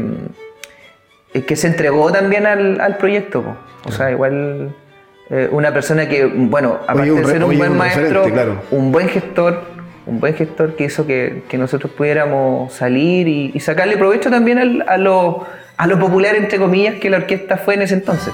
eh, 1.33 1.43
que 1.43 1.57
se 1.57 1.69
entregó 1.69 2.13
también 2.13 2.47
al, 2.47 2.81
al 2.81 2.99
proyecto, 2.99 3.43
po. 3.43 3.57
o 3.89 3.93
sea, 3.93 4.11
igual 4.11 4.75
eh, 5.31 5.49
una 5.51 5.73
persona 5.73 6.07
que, 6.09 6.27
bueno, 6.27 6.79
aparte 6.87 7.11
un 7.13 7.23
de 7.23 7.27
ser 7.29 7.37
un 7.39 7.49
oye, 7.51 7.59
buen 7.59 7.73
un 7.73 7.79
maestro, 7.79 8.25
claro. 8.25 8.61
un 8.71 8.93
buen 8.93 9.09
gestor, 9.09 9.74
un 10.07 10.21
buen 10.21 10.35
gestor 10.35 10.77
que 10.77 10.85
hizo 10.85 11.07
que, 11.07 11.43
que 11.49 11.57
nosotros 11.59 11.93
pudiéramos 11.93 12.73
salir 12.73 13.27
y, 13.29 13.51
y 13.55 13.61
sacarle 13.61 13.97
provecho 13.97 14.31
también 14.31 14.59
al- 14.59 14.85
a, 14.89 14.97
lo, 14.99 15.45
a 15.77 15.87
lo 15.87 15.99
popular, 15.99 16.35
entre 16.37 16.59
comillas, 16.59 16.97
que 16.97 17.09
la 17.11 17.19
orquesta 17.19 17.57
fue 17.57 17.75
en 17.75 17.83
ese 17.83 17.95
entonces. 17.95 18.33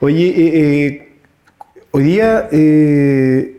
Oye, 0.00 0.26
eh, 0.28 0.50
eh, 0.86 1.08
hoy 1.92 2.02
día 2.04 2.48
eh, 2.52 3.54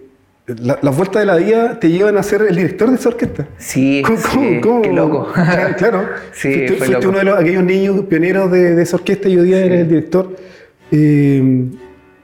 la- 0.47 0.79
las 0.81 0.95
vueltas 0.95 1.21
de 1.21 1.25
la 1.25 1.35
vida 1.37 1.79
te 1.79 1.89
llevan 1.89 2.17
a 2.17 2.23
ser 2.23 2.43
el 2.43 2.55
director 2.55 2.89
de 2.89 2.95
esa 2.95 3.09
orquesta. 3.09 3.47
Sí, 3.57 4.01
¿Cómo- 4.05 4.17
sí, 4.17 4.61
qué 4.83 4.93
loco. 4.93 5.27
Claro, 5.33 5.75
claro. 5.77 6.09
Sí, 6.33 6.49
fuiste, 6.53 6.67
fue 6.67 6.77
fuiste 6.77 6.93
loco. 6.93 7.09
uno 7.09 7.17
de 7.19 7.23
los, 7.25 7.39
aquellos 7.39 7.63
niños 7.63 8.01
pioneros 8.09 8.51
de, 8.51 8.75
de 8.75 8.81
esa 8.83 8.95
orquesta 8.97 9.27
y 9.27 9.37
hoy 9.37 9.47
día 9.47 9.59
eres 9.65 9.81
el 9.81 9.87
director. 9.89 10.35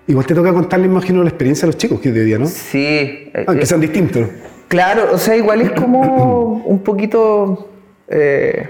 Igual 0.08 0.26
te 0.28 0.36
toca 0.36 0.54
contarle, 0.54 0.86
imagino, 0.86 1.24
la 1.24 1.30
experiencia 1.30 1.66
a 1.66 1.68
los 1.68 1.78
chicos 1.78 2.00
que 2.00 2.12
de 2.12 2.20
hoy 2.20 2.26
día, 2.28 2.38
¿no? 2.38 2.46
Sí, 2.46 3.32
Aunque 3.48 3.66
sean 3.66 3.82
distintos. 3.82 4.28
Claro, 4.68 5.10
o 5.14 5.18
sea, 5.18 5.36
igual 5.36 5.62
es 5.62 5.72
como 5.72 6.02
un 6.66 6.80
poquito... 6.80 7.70
eh, 8.08 8.70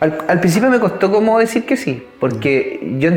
al, 0.00 0.18
al 0.26 0.40
principio 0.40 0.68
me 0.68 0.80
costó 0.80 1.12
como 1.12 1.38
decir 1.38 1.64
que 1.64 1.76
sí, 1.76 2.04
porque 2.18 2.80
yo 2.98 3.10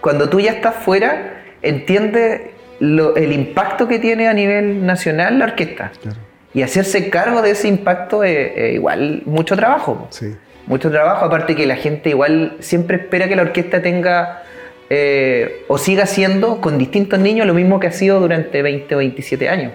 cuando 0.00 0.28
tú 0.28 0.38
ya 0.38 0.52
estás 0.52 0.76
fuera, 0.76 1.42
entiendes 1.62 2.40
lo- 2.78 3.16
el 3.16 3.32
impacto 3.32 3.88
que 3.88 3.98
tiene 3.98 4.28
a 4.28 4.32
nivel 4.34 4.86
nacional 4.86 5.38
la 5.40 5.46
orquesta. 5.46 5.90
Claro. 6.00 6.18
Y 6.52 6.62
hacerse 6.62 7.10
cargo 7.10 7.42
de 7.42 7.50
ese 7.50 7.66
impacto 7.66 8.22
es, 8.22 8.52
es 8.54 8.74
igual 8.74 9.22
mucho 9.26 9.56
trabajo. 9.56 10.06
Sí. 10.10 10.36
Mucho 10.66 10.88
trabajo, 10.90 11.24
aparte 11.24 11.56
que 11.56 11.66
la 11.66 11.74
gente 11.76 12.10
igual 12.10 12.56
siempre 12.60 12.96
espera 12.98 13.26
que 13.28 13.34
la 13.34 13.42
orquesta 13.42 13.82
tenga 13.82 14.42
eh, 14.90 15.64
o 15.66 15.78
siga 15.78 16.06
siendo 16.06 16.60
con 16.60 16.78
distintos 16.78 17.18
niños 17.18 17.46
lo 17.46 17.54
mismo 17.54 17.80
que 17.80 17.88
ha 17.88 17.92
sido 17.92 18.20
durante 18.20 18.62
20 18.62 18.94
o 18.94 18.98
27 18.98 19.48
años. 19.48 19.72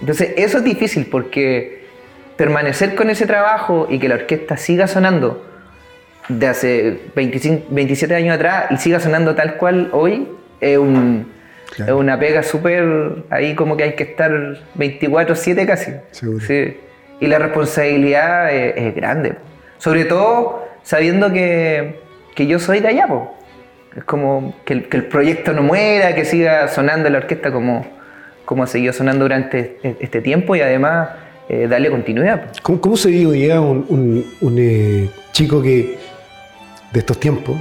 Entonces 0.00 0.32
eso 0.36 0.58
es 0.58 0.64
difícil 0.64 1.06
porque 1.06 1.84
permanecer 2.36 2.94
con 2.94 3.10
ese 3.10 3.26
trabajo 3.26 3.86
y 3.90 3.98
que 3.98 4.08
la 4.08 4.14
orquesta 4.16 4.56
siga 4.56 4.86
sonando 4.86 5.46
de 6.28 6.46
hace 6.46 6.98
25, 7.14 7.66
27 7.70 8.14
años 8.14 8.34
atrás 8.36 8.66
y 8.70 8.76
siga 8.78 9.00
sonando 9.00 9.34
tal 9.34 9.56
cual 9.56 9.88
hoy 9.92 10.28
es, 10.60 10.78
un- 10.78 11.38
Claro. 11.76 11.94
es 11.94 12.00
una 12.00 12.18
pega 12.18 12.42
súper 12.42 12.84
ahí 13.30 13.54
como 13.54 13.76
que 13.76 13.84
hay 13.84 13.92
que 13.94 14.02
estar 14.02 14.32
24/7 14.76 15.66
casi. 15.66 15.92
Seguro. 16.10 16.44
Sí. 16.44 16.76
Y 17.20 17.26
la 17.28 17.38
responsabilidad 17.38 18.52
es, 18.52 18.74
es 18.76 18.94
grande. 18.96 19.34
Sobre 19.78 20.04
todo 20.04 20.66
sabiendo 20.82 21.32
que, 21.32 22.00
que 22.34 22.46
yo 22.48 22.58
soy 22.58 22.80
de 22.80 22.88
allá. 22.88 23.06
po. 23.06 23.36
Es 23.96 24.02
como 24.04 24.56
que 24.64 24.72
el, 24.72 24.88
que 24.88 24.96
el 24.96 25.04
proyecto 25.04 25.52
no 25.52 25.62
muera, 25.62 26.14
que 26.14 26.24
siga 26.24 26.66
sonando 26.68 27.08
la 27.10 27.18
orquesta 27.18 27.52
como, 27.52 27.86
como 28.50 28.64
ha 28.64 28.66
seguido 28.66 28.92
sonando 28.92 29.26
durante 29.26 29.60
este, 29.60 29.96
este 30.00 30.20
tiempo 30.20 30.56
y 30.56 30.60
además 30.60 31.10
eh, 31.48 31.68
darle 31.70 31.88
continuidad. 31.88 32.50
¿Cómo, 32.62 32.80
cómo 32.80 32.96
se 32.96 33.08
vive 33.08 33.26
hoy 33.26 33.38
día 33.42 33.60
un, 33.60 33.86
un- 33.88 34.24
un, 34.40 34.54
eh, 34.58 35.08
chico 35.30 35.62
que 35.62 35.96
de 36.92 36.98
estos 36.98 37.20
tiempos 37.20 37.56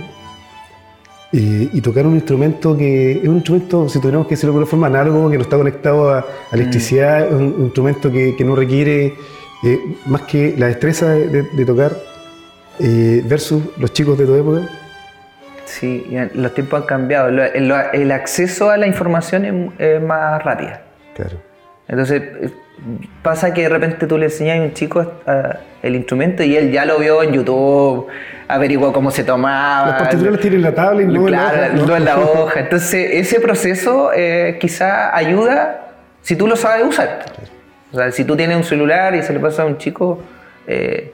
eh, 1.31 1.69
y 1.71 1.79
tocar 1.81 2.07
un 2.07 2.15
instrumento 2.15 2.75
que 2.75 3.11
es 3.21 3.27
un 3.27 3.35
instrumento, 3.35 3.87
si 3.87 3.99
tuviéramos 3.99 4.25
que 4.25 4.31
decirlo 4.33 4.53
de 4.53 4.57
alguna 4.57 4.65
forma, 4.71 4.87
análogo, 4.87 5.29
que 5.29 5.37
no 5.37 5.43
está 5.43 5.57
conectado 5.57 6.09
a, 6.09 6.19
a 6.21 6.55
electricidad, 6.55 7.27
es 7.27 7.33
un, 7.33 7.53
un 7.59 7.63
instrumento 7.65 8.11
que, 8.11 8.35
que 8.35 8.43
no 8.43 8.55
requiere 8.55 9.13
eh, 9.63 9.79
más 10.07 10.23
que 10.23 10.55
la 10.57 10.65
destreza 10.69 11.11
de, 11.11 11.27
de- 11.27 11.43
de 11.43 11.65
tocar 11.65 11.95
versus 12.79 13.61
los 13.77 13.93
chicos 13.93 14.17
de 14.17 14.25
tu 14.25 14.33
época? 14.33 14.67
Sí, 15.69 16.03
los 16.33 16.53
tiempos 16.55 16.81
han 16.81 16.87
cambiado. 16.87 17.27
El, 17.29 18.11
acceso 18.11 18.71
a 18.71 18.77
la 18.77 18.87
información 18.87 19.71
es, 19.77 20.01
más 20.01 20.43
rápida. 20.43 20.81
Claro. 21.15 21.37
Entonces, 21.87 22.21
eh, 22.41 22.49
pasa 23.21 23.53
que 23.53 23.63
de 23.63 23.69
repente 23.69 24.07
tú 24.07 24.17
le 24.17 24.25
enseñas 24.25 24.59
a 24.59 24.61
un 24.63 24.73
chico 24.73 25.13
ah, 25.27 25.57
el 25.83 25.95
instrumento 25.95 26.43
y 26.43 26.55
él 26.55 26.71
ya 26.71 26.85
lo 26.85 26.97
vio 26.97 27.21
en 27.21 27.33
YouTube, 27.33 28.07
averiguó 28.47 28.91
cómo 28.91 29.11
se 29.11 29.23
tomaba. 29.23 29.89
Las 29.89 30.01
partituras 30.01 30.33
las 30.33 30.41
tiene 30.41 30.55
en 30.55 30.63
la 30.63 30.73
tabla 30.73 31.03
y 31.03 31.05
no 31.05 31.27
en 31.27 31.31
la 31.31 31.37
Claro, 31.37 31.57
hoja, 31.57 31.73
¿no? 31.75 31.85
no 31.85 31.97
en 31.97 32.05
la 32.05 32.19
hoja. 32.19 32.59
Entonces, 32.61 33.09
ese 33.13 33.39
proceso 33.39 34.11
eh, 34.15 34.57
quizá 34.59 35.15
ayuda 35.15 35.93
si 36.23 36.35
tú 36.35 36.47
lo 36.47 36.55
sabes 36.55 36.83
usar. 36.83 37.25
O 37.91 37.97
sea, 37.97 38.11
si 38.11 38.23
tú 38.23 38.35
tienes 38.35 38.57
un 38.57 38.63
celular 38.63 39.15
y 39.15 39.21
se 39.21 39.33
le 39.33 39.39
pasa 39.39 39.61
a 39.61 39.65
un 39.65 39.77
chico, 39.77 40.23
eh, 40.65 41.13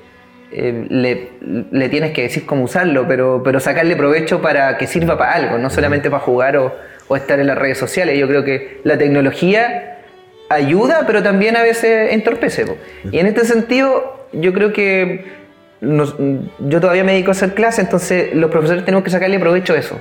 eh, 0.58 0.86
le, 0.89 1.30
le 1.72 1.89
tienes 1.89 2.12
que 2.12 2.24
decir 2.24 2.46
cómo 2.46 2.63
usarlo, 2.63 3.06
pero, 3.08 3.41
pero 3.44 3.60
sacarle 3.60 3.96
provecho 3.96 4.41
para 4.41 4.78
que 4.78 4.88
sirva 4.88 5.18
para 5.18 5.34
algo, 5.34 5.58
no 5.58 5.70
solamente 5.70 6.10
para 6.10 6.22
jugar 6.24 6.58
o, 6.58 6.74
o 7.08 7.15
estar 7.15 7.39
en 7.39 7.48
las 7.48 7.58
redes 7.58 7.78
sociales. 7.78 8.18
Yo 8.18 8.28
creo 8.28 8.44
que 8.44 8.80
la 8.84 8.98
tecnología 8.98 9.98
ayuda, 10.50 11.04
pero 11.08 11.22
también 11.24 11.56
a 11.58 11.63
veces 11.63 12.13
entorpece. 12.13 12.65
po. 12.65 12.78
Y 13.12 13.20
en 13.20 13.28
este 13.28 13.46
sentido, 13.46 14.28
yo 14.32 14.54
creo 14.54 14.72
que 14.74 15.26
nos- 15.82 16.15
yo 16.60 16.80
todavía 16.80 17.04
me 17.04 17.12
dedico 17.13 17.30
a 17.30 17.34
hacer 17.34 17.54
clases, 17.54 17.86
entonces 17.86 18.34
los 18.34 18.50
profesores 18.52 18.86
tenemos 18.86 19.04
que 19.04 19.10
sacarle 19.12 19.39
provecho 19.39 19.74
a 19.74 19.78
eso. 19.78 20.00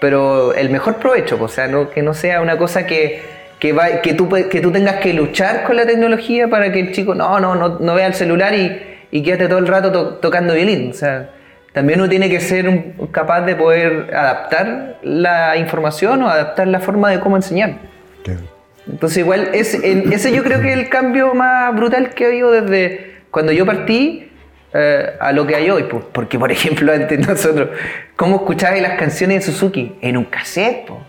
Pero 0.00 0.52
el 0.54 0.70
mejor 0.70 0.96
provecho, 0.96 1.38
po, 1.38 1.44
o 1.44 1.48
sea, 1.48 1.66
no, 1.66 1.90
que 1.90 2.02
no 2.02 2.14
sea 2.14 2.40
una 2.40 2.56
cosa 2.56 2.86
que, 2.86 3.20
que, 3.58 3.72
va- 3.72 4.00
que, 4.02 4.14
tú, 4.14 4.28
que 4.28 4.60
tú 4.60 4.70
tengas 4.70 4.96
que 4.96 5.12
luchar 5.12 5.64
con 5.64 5.74
la 5.76 5.86
tecnología 5.86 6.46
para 6.48 6.70
que 6.72 6.78
el 6.80 6.92
chico 6.92 7.14
no, 7.14 7.40
no, 7.40 7.54
no, 7.56 7.78
no 7.80 7.94
vea 7.94 8.06
el 8.06 8.14
celular 8.14 8.54
y, 8.54 8.80
y 9.10 9.22
quédate 9.22 9.48
todo 9.48 9.58
el 9.58 9.66
rato 9.66 9.90
to- 9.92 10.14
tocando 10.16 10.54
violín. 10.54 10.90
O 10.90 10.94
sea, 10.94 11.30
también 11.72 12.00
uno 12.00 12.08
tiene 12.08 12.28
que 12.28 12.40
ser 12.40 12.68
un- 12.68 13.08
capaz 13.10 13.42
de 13.42 13.54
poder 13.56 14.14
adaptar 14.14 14.96
la 15.02 15.56
información 15.56 16.22
o 16.22 16.28
adaptar 16.28 16.66
la 16.66 16.80
forma 16.80 17.10
de 17.10 17.20
cómo 17.20 17.36
enseñar. 17.36 17.74
Claro. 18.24 18.40
Entonces 18.90 19.18
igual 19.18 19.50
es, 19.52 19.74
ese 19.74 20.32
yo 20.32 20.42
creo 20.42 20.60
que 20.60 20.72
es 20.72 20.78
el 20.78 20.88
cambio 20.88 21.34
más 21.34 21.74
brutal 21.76 22.10
que 22.10 22.24
ha 22.24 22.28
habido 22.28 22.50
desde 22.52 23.16
cuando 23.30 23.52
yo 23.52 23.66
partí 23.66 24.30
eh, 24.72 25.10
a 25.20 25.32
lo 25.32 25.46
que 25.46 25.56
hay 25.56 25.68
hoy. 25.70 25.82
po. 25.84 26.00
Porque 26.12 26.38
por 26.38 26.50
ejemplo 26.50 26.92
antes 26.92 27.18
nosotros, 27.28 27.68
¿cómo 28.16 28.36
escuchabais 28.36 28.82
las 28.82 28.98
canciones 28.98 29.44
de 29.46 29.52
Suzuki? 29.52 29.94
En 30.00 30.16
un 30.16 30.24
cassette, 30.24 30.86
po. 30.86 31.00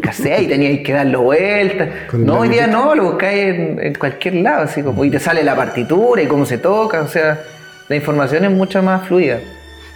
Cassette 0.00 0.42
y 0.42 0.46
teníais 0.48 0.80
que 0.82 0.92
darlo 0.92 1.22
vuelta. 1.22 1.88
No, 2.12 2.40
hoy 2.40 2.48
día 2.48 2.66
no, 2.66 2.94
lo 2.94 3.04
buscáis 3.04 3.54
en, 3.54 3.80
en 3.82 3.94
cualquier 3.94 4.34
lado, 4.36 4.62
así 4.62 4.82
como, 4.82 5.04
y 5.04 5.10
te 5.10 5.18
sale 5.18 5.42
la 5.42 5.56
partitura 5.56 6.22
y 6.22 6.26
cómo 6.26 6.46
se 6.46 6.58
toca, 6.58 7.02
o 7.02 7.08
sea, 7.08 7.40
la 7.88 7.96
información 7.96 8.44
es 8.44 8.50
mucho 8.50 8.82
más 8.82 9.06
fluida. 9.06 9.38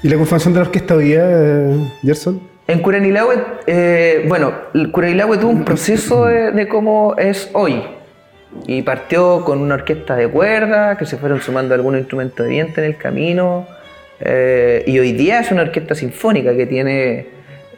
¿Y 0.03 0.09
la 0.09 0.16
conformación 0.16 0.55
de 0.55 0.61
la 0.61 0.66
orquesta 0.66 0.94
hoy 0.96 1.05
día, 1.07 1.22
eh, 1.25 1.77
Gerson? 2.03 2.40
En 2.68 2.81
Curanilahue, 2.81 3.37
eh, 3.66 4.25
bueno, 4.29 4.53
Curanilahue 4.92 5.38
tuvo 5.38 5.51
un 5.51 5.64
proceso 5.64 6.27
de, 6.27 6.51
de 6.51 6.68
cómo 6.68 7.14
es 7.16 7.49
hoy. 7.53 7.83
Y 8.66 8.83
partió 8.83 9.44
con 9.44 9.61
una 9.61 9.75
orquesta 9.75 10.16
de 10.16 10.29
cuerda, 10.29 10.96
que 10.96 11.07
se 11.07 11.16
fueron 11.16 11.40
sumando 11.40 11.75
algunos 11.75 12.01
instrumentos 12.01 12.44
de 12.44 12.51
viento 12.51 12.81
en 12.81 12.87
el 12.87 12.96
camino. 12.96 13.66
eh, 14.20 14.83
y 14.87 14.99
hoy 14.99 15.12
día 15.12 15.40
es 15.40 15.51
una 15.53 15.62
orquesta 15.62 15.94
sinfónica 15.94 16.57
que 16.57 16.66
tiene 16.66 17.27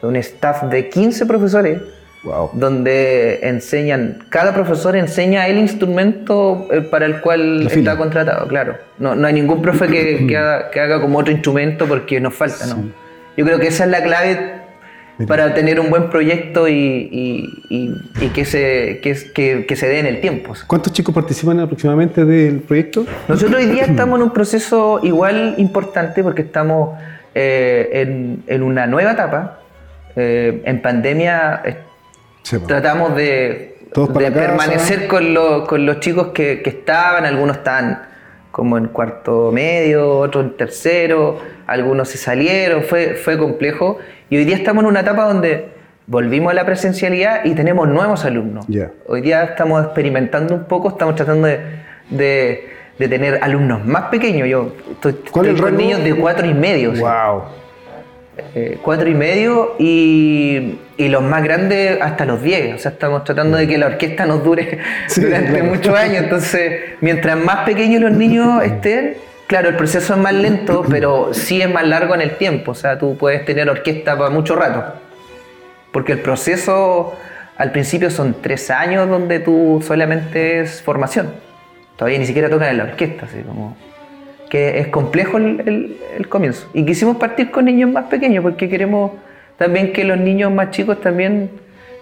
un 0.01 0.15
staff 0.15 0.63
de 0.63 0.87
15 0.89 1.25
profesores, 1.25 1.81
Wow. 2.21 2.49
donde 2.53 3.39
enseñan, 3.43 4.25
cada 4.27 4.53
profesor 4.53 4.93
enseña 4.97 5.47
el 5.47 5.57
instrumento 5.57 6.67
eh, 6.69 6.81
para 6.81 7.05
el 7.05 7.21
cual 7.21 7.65
está 7.67 7.95
contratado, 7.95 8.45
claro. 8.47 8.75
No, 8.97 9.15
no 9.15 9.25
hay 9.25 9.33
ningún 9.33 9.61
profe 9.61 9.87
que, 9.87 10.25
que 10.27 10.35
haga, 10.37 10.69
que 10.69 10.81
haga 10.81 10.99
como 10.99 11.17
otro 11.19 11.31
instrumento 11.31 11.85
porque 11.87 12.19
nos 12.19 12.33
falta, 12.33 12.65
¿no? 12.67 12.83
Yo 13.37 13.45
creo 13.45 13.57
que 13.59 13.67
esa 13.67 13.85
es 13.85 13.89
la 13.91 14.03
clave 14.03 14.55
para 15.27 15.53
tener 15.53 15.79
un 15.79 15.89
buen 15.89 16.09
proyecto 16.09 16.67
y, 16.67 16.73
y- 16.73 17.63
y- 17.69 17.95
y 18.19 18.27
que, 18.29 18.43
se, 18.43 18.99
que, 19.01 19.17
que- 19.33 19.65
que 19.65 19.75
se 19.77 19.87
dé 19.87 19.99
en 19.99 20.05
el 20.05 20.19
tiempo. 20.19 20.53
¿Cuántos 20.67 20.91
chicos 20.91 21.15
participan 21.15 21.59
aproximadamente 21.61 22.25
del 22.25 22.59
proyecto? 22.59 23.05
Nosotros 23.29 23.61
hoy 23.61 23.67
día 23.67 23.83
estamos 23.87 24.19
en 24.19 24.23
un 24.23 24.31
proceso 24.33 24.99
igual 25.03 25.55
importante 25.57 26.21
porque 26.21 26.41
estamos 26.41 26.97
eh, 27.33 27.89
en, 27.93 28.43
en 28.47 28.61
una 28.63 28.87
nueva 28.87 29.11
etapa. 29.13 29.59
Eh, 30.15 30.61
en 30.65 30.81
pandemia 30.81 31.61
tratamos 32.67 33.15
de, 33.15 33.75
permanecer 34.33 35.07
con, 35.07 35.33
los- 35.33 35.67
con 35.67 35.85
los 35.85 35.99
chicos 35.99 36.27
que, 36.33 36.61
que 36.61 36.69
estaban, 36.69 37.25
algunos 37.25 37.57
estaban 37.57 38.03
como 38.51 38.77
en 38.77 38.87
cuarto 38.87 39.51
medio, 39.51 40.17
otros 40.17 40.43
en 40.45 40.57
tercero, 40.57 41.39
algunos 41.67 42.09
se 42.09 42.17
salieron, 42.17 42.83
fue, 42.83 43.13
fue 43.15 43.37
complejo. 43.37 43.97
Y 44.29 44.37
hoy 44.37 44.45
día 44.45 44.55
estamos 44.55 44.83
en 44.83 44.89
una 44.89 45.01
etapa 45.01 45.25
donde 45.25 45.69
volvimos 46.07 46.51
a 46.51 46.55
la 46.55 46.65
presencialidad 46.65 47.45
y 47.45 47.53
tenemos 47.53 47.87
nuevos 47.87 48.25
alumnos. 48.25 48.65
Ya. 48.67 48.91
Hoy 49.07 49.21
día 49.21 49.43
estamos 49.43 49.83
experimentando 49.85 50.55
un 50.55 50.63
poco, 50.65 50.89
estamos 50.89 51.15
tratando 51.15 51.47
de, 51.47 51.59
de- 52.09 52.69
de 52.97 53.07
tener 53.07 53.39
alumnos 53.41 53.85
más 53.85 54.03
pequeños. 54.09 54.45
Yo 54.49 54.73
estoy, 54.91 55.13
¿Cuál 55.31 55.45
es 55.45 55.51
estoy 55.51 55.55
el 55.55 55.55
con 55.61 55.65
rango? 55.69 55.77
niños 55.81 56.03
de 56.03 56.15
cuatro 56.15 56.45
y 56.45 56.53
medio. 56.53 56.91
Wow. 56.91 57.43
Eh, 58.55 58.77
cuatro 58.81 59.09
y 59.09 59.13
medio 59.13 59.75
y, 59.79 60.79
y 60.97 61.07
los 61.07 61.21
más 61.21 61.43
grandes 61.43 61.99
hasta 62.01 62.25
los 62.25 62.41
10. 62.41 62.75
O 62.75 62.77
sea, 62.77 62.91
estamos 62.91 63.23
tratando 63.23 63.57
de 63.57 63.67
que 63.67 63.77
la 63.77 63.87
orquesta 63.87 64.25
nos 64.25 64.43
dure 64.43 64.79
Sí, 65.07 65.21
durante 65.21 65.49
claro. 65.51 65.65
muchos 65.65 65.95
años. 65.95 66.23
Entonces, 66.23 66.81
mientras 67.01 67.37
más 67.37 67.65
pequeños 67.65 68.01
los 68.01 68.11
niños 68.11 68.63
estén, 68.63 69.15
claro, 69.47 69.69
el 69.69 69.75
proceso 69.75 70.13
es 70.13 70.19
más 70.19 70.33
lento, 70.33 70.85
pero 70.89 71.33
sí 71.33 71.61
es 71.61 71.69
más 71.71 71.87
largo 71.87 72.15
en 72.15 72.21
el 72.21 72.37
tiempo. 72.37 72.71
O 72.71 72.75
sea, 72.75 72.97
tú 72.97 73.17
puedes 73.17 73.45
tener 73.45 73.69
orquesta 73.69 74.17
para 74.17 74.29
mucho 74.29 74.55
rato. 74.55 74.95
Porque 75.91 76.13
el 76.13 76.19
proceso 76.19 77.15
al 77.57 77.71
principio 77.71 78.09
son 78.09 78.37
tres 78.41 78.69
años 78.69 79.09
donde 79.09 79.39
tú 79.39 79.83
solamente 79.85 80.61
es 80.61 80.81
formación. 80.81 81.31
Todavía 81.97 82.19
ni 82.19 82.25
siquiera 82.25 82.49
tocas 82.49 82.69
en 82.69 82.77
la 82.77 82.83
orquesta, 82.85 83.25
así 83.25 83.41
como 83.41 83.75
que 84.49 84.79
es 84.79 84.87
complejo 84.87 85.37
el, 85.37 85.61
el- 85.65 85.97
el 86.17 86.27
comienzo. 86.27 86.67
Y 86.73 86.83
quisimos 86.85 87.17
partir 87.17 87.51
con 87.51 87.65
niños 87.65 87.91
más 87.91 88.05
pequeños 88.05 88.41
porque 88.43 88.67
queremos 88.69 89.11
también 89.57 89.93
que 89.93 90.03
los 90.03 90.17
niños 90.17 90.51
más 90.51 90.71
chicos 90.71 90.99
también 91.01 91.49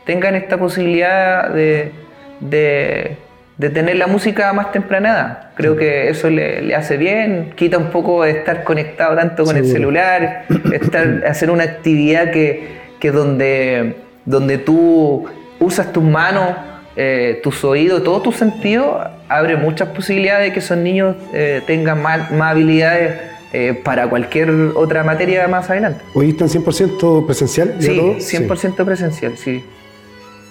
tengan 0.06 0.36
esta 0.36 0.58
posibilidad 0.58 1.50
de, 1.50 1.92
de- 2.40 3.18
de 3.58 3.70
tener 3.72 3.96
la 3.98 4.06
música 4.08 4.54
más 4.54 4.72
temprana 4.72 5.10
edad. 5.10 5.40
Creo 5.56 5.76
que 5.76 6.10
eso 6.10 6.30
le, 6.30 6.62
le 6.62 6.76
hace 6.76 6.96
bien, 6.98 7.54
quita 7.56 7.78
un 7.80 7.90
poco 7.90 8.24
de 8.24 8.30
estar 8.32 8.64
conectado 8.64 9.16
tanto 9.16 9.44
con 9.44 9.58
el 9.58 9.64
celular, 9.66 10.46
estar, 10.72 11.24
hacer 11.28 11.50
una 11.50 11.64
actividad 11.64 12.30
que, 12.32 12.68
que 13.00 13.12
donde, 13.12 13.96
donde 14.26 14.60
tú 14.60 15.26
usas 15.60 15.92
tus 15.92 16.04
manos, 16.04 16.52
eh, 16.96 17.40
tus 17.42 17.64
oídos, 17.64 18.04
todos 18.04 18.22
tus 18.22 18.36
sentidos 18.36 19.08
abre 19.30 19.56
muchas 19.58 19.90
posibilidades 19.90 20.48
de 20.48 20.54
que 20.54 20.60
esos 20.60 20.78
niños 20.78 21.16
eh, 21.34 21.62
tengan 21.66 22.02
más, 22.02 22.32
más 22.32 22.52
habilidades 22.52 23.20
eh, 23.54 23.80
para 23.84 24.10
cualquier 24.10 24.50
otra 24.76 25.04
materia 25.04 25.48
más 25.48 25.70
adelante. 25.70 26.04
Hoy 26.14 26.30
están 26.30 26.50
100% 26.50 27.26
presencial. 27.26 27.76
¿ya 27.80 27.88
Sí, 27.88 27.98
todo? 27.98 28.16
100% 28.16 28.86
presencial, 28.86 29.38
sí. 29.38 29.64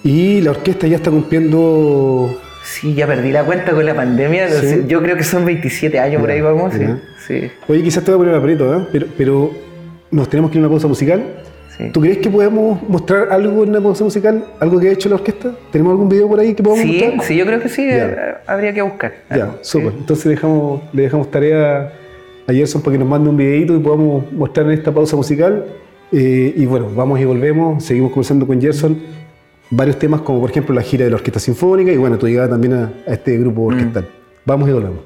Y 0.03 0.41
la 0.41 0.53
orquesta 0.53 0.87
ya 0.87 0.97
está 0.97 1.11
cumpliendo. 1.11 2.41
Sí, 2.65 2.95
ya 2.95 3.07
perdí 3.07 3.33
la 3.33 3.45
cuenta 3.45 3.73
con 3.73 3.85
la 3.85 3.95
pandemia. 3.95 4.49
Sí. 4.51 4.85
yo 4.87 5.03
creo 5.03 5.17
que 5.17 5.25
son 5.25 5.45
27 5.45 5.99
años 5.99 6.21
por 6.21 6.31
ahí 6.31 6.41
vamos. 6.41 6.73
Sí, 6.75 6.85
sí, 7.27 7.51
Oye, 7.69 7.83
quizás 7.83 8.03
te 8.05 8.13
voy 8.13 8.17
a 8.17 8.25
poner 8.25 8.35
aprieto, 8.41 8.77
¿eh? 8.77 8.87
pero, 8.91 9.07
pero 9.17 9.51
nos 10.11 10.29
tenemos 10.29 10.51
que 10.51 10.59
ir 10.59 10.65
a 10.65 10.67
una 10.67 10.73
pausa 10.73 10.89
musical. 10.89 11.23
Sí. 11.77 11.91
¿Tú 11.93 12.01
crees 12.01 12.19
que 12.19 12.31
podemos 12.31 12.83
mostrar 12.89 13.29
algo 13.31 13.63
en 13.65 13.71
una 13.71 13.81
pausa 13.81 14.05
musical? 14.05 14.45
¿Algo 14.61 14.79
que 14.81 14.89
ha 14.89 14.93
hecho 14.93 15.09
la 15.09 15.17
orquesta? 15.17 15.53
¿Tenemos 15.71 15.93
algún 15.93 16.09
video 16.09 16.29
por 16.29 16.41
ahí 16.41 16.55
que 16.55 16.63
podamos 16.63 16.85
Sí, 16.85 17.01
mostrar? 17.03 17.23
sí, 17.27 17.37
yo 17.37 17.47
creo 17.47 17.61
que 17.61 17.69
sí, 17.69 17.87
Ya. 17.87 18.07
eh, 18.07 18.35
habría 18.47 18.73
que 18.75 18.83
buscar. 18.83 19.13
Ya, 19.31 19.37
algo, 19.45 19.59
súper. 19.63 19.91
sí. 19.93 19.97
Entonces 20.01 20.25
dejamos, 20.27 20.83
le 20.93 21.03
dejamos 21.03 21.31
tarea 21.31 21.93
a 22.49 22.53
Gerson 22.53 22.83
para 22.83 22.93
que 22.93 22.99
nos 22.99 23.09
mande 23.09 23.29
un 23.31 23.37
videito 23.37 23.75
y 23.75 23.79
podamos 23.79 24.31
mostrar 24.33 24.67
en 24.67 24.73
esta 24.73 24.93
pausa 24.93 25.17
musical. 25.17 25.65
Eh, 26.13 26.55
y 26.57 26.67
bueno, 26.67 26.89
vamos 26.95 27.19
y 27.21 27.25
volvemos, 27.25 27.83
seguimos 27.85 28.13
conversando 28.13 28.47
con 28.47 28.61
Gerson 28.61 28.97
varios 29.69 29.99
temas 29.99 30.21
como 30.21 30.41
por 30.41 30.49
ejemplo 30.51 30.73
la 30.73 30.83
gira 30.83 31.05
de 31.05 31.11
la 31.11 31.17
Orquesta 31.17 31.41
Sinfónica 31.41 31.91
y 31.91 31.97
bueno, 31.97 32.17
tu 32.19 32.29
llegada 32.29 32.51
también 32.51 32.75
a, 32.75 32.93
a 33.09 33.13
este 33.15 33.37
grupo 33.37 33.63
orquestal. 33.65 34.07
Vamos 34.45 34.69
y 34.69 34.73
volvemos. 34.73 35.01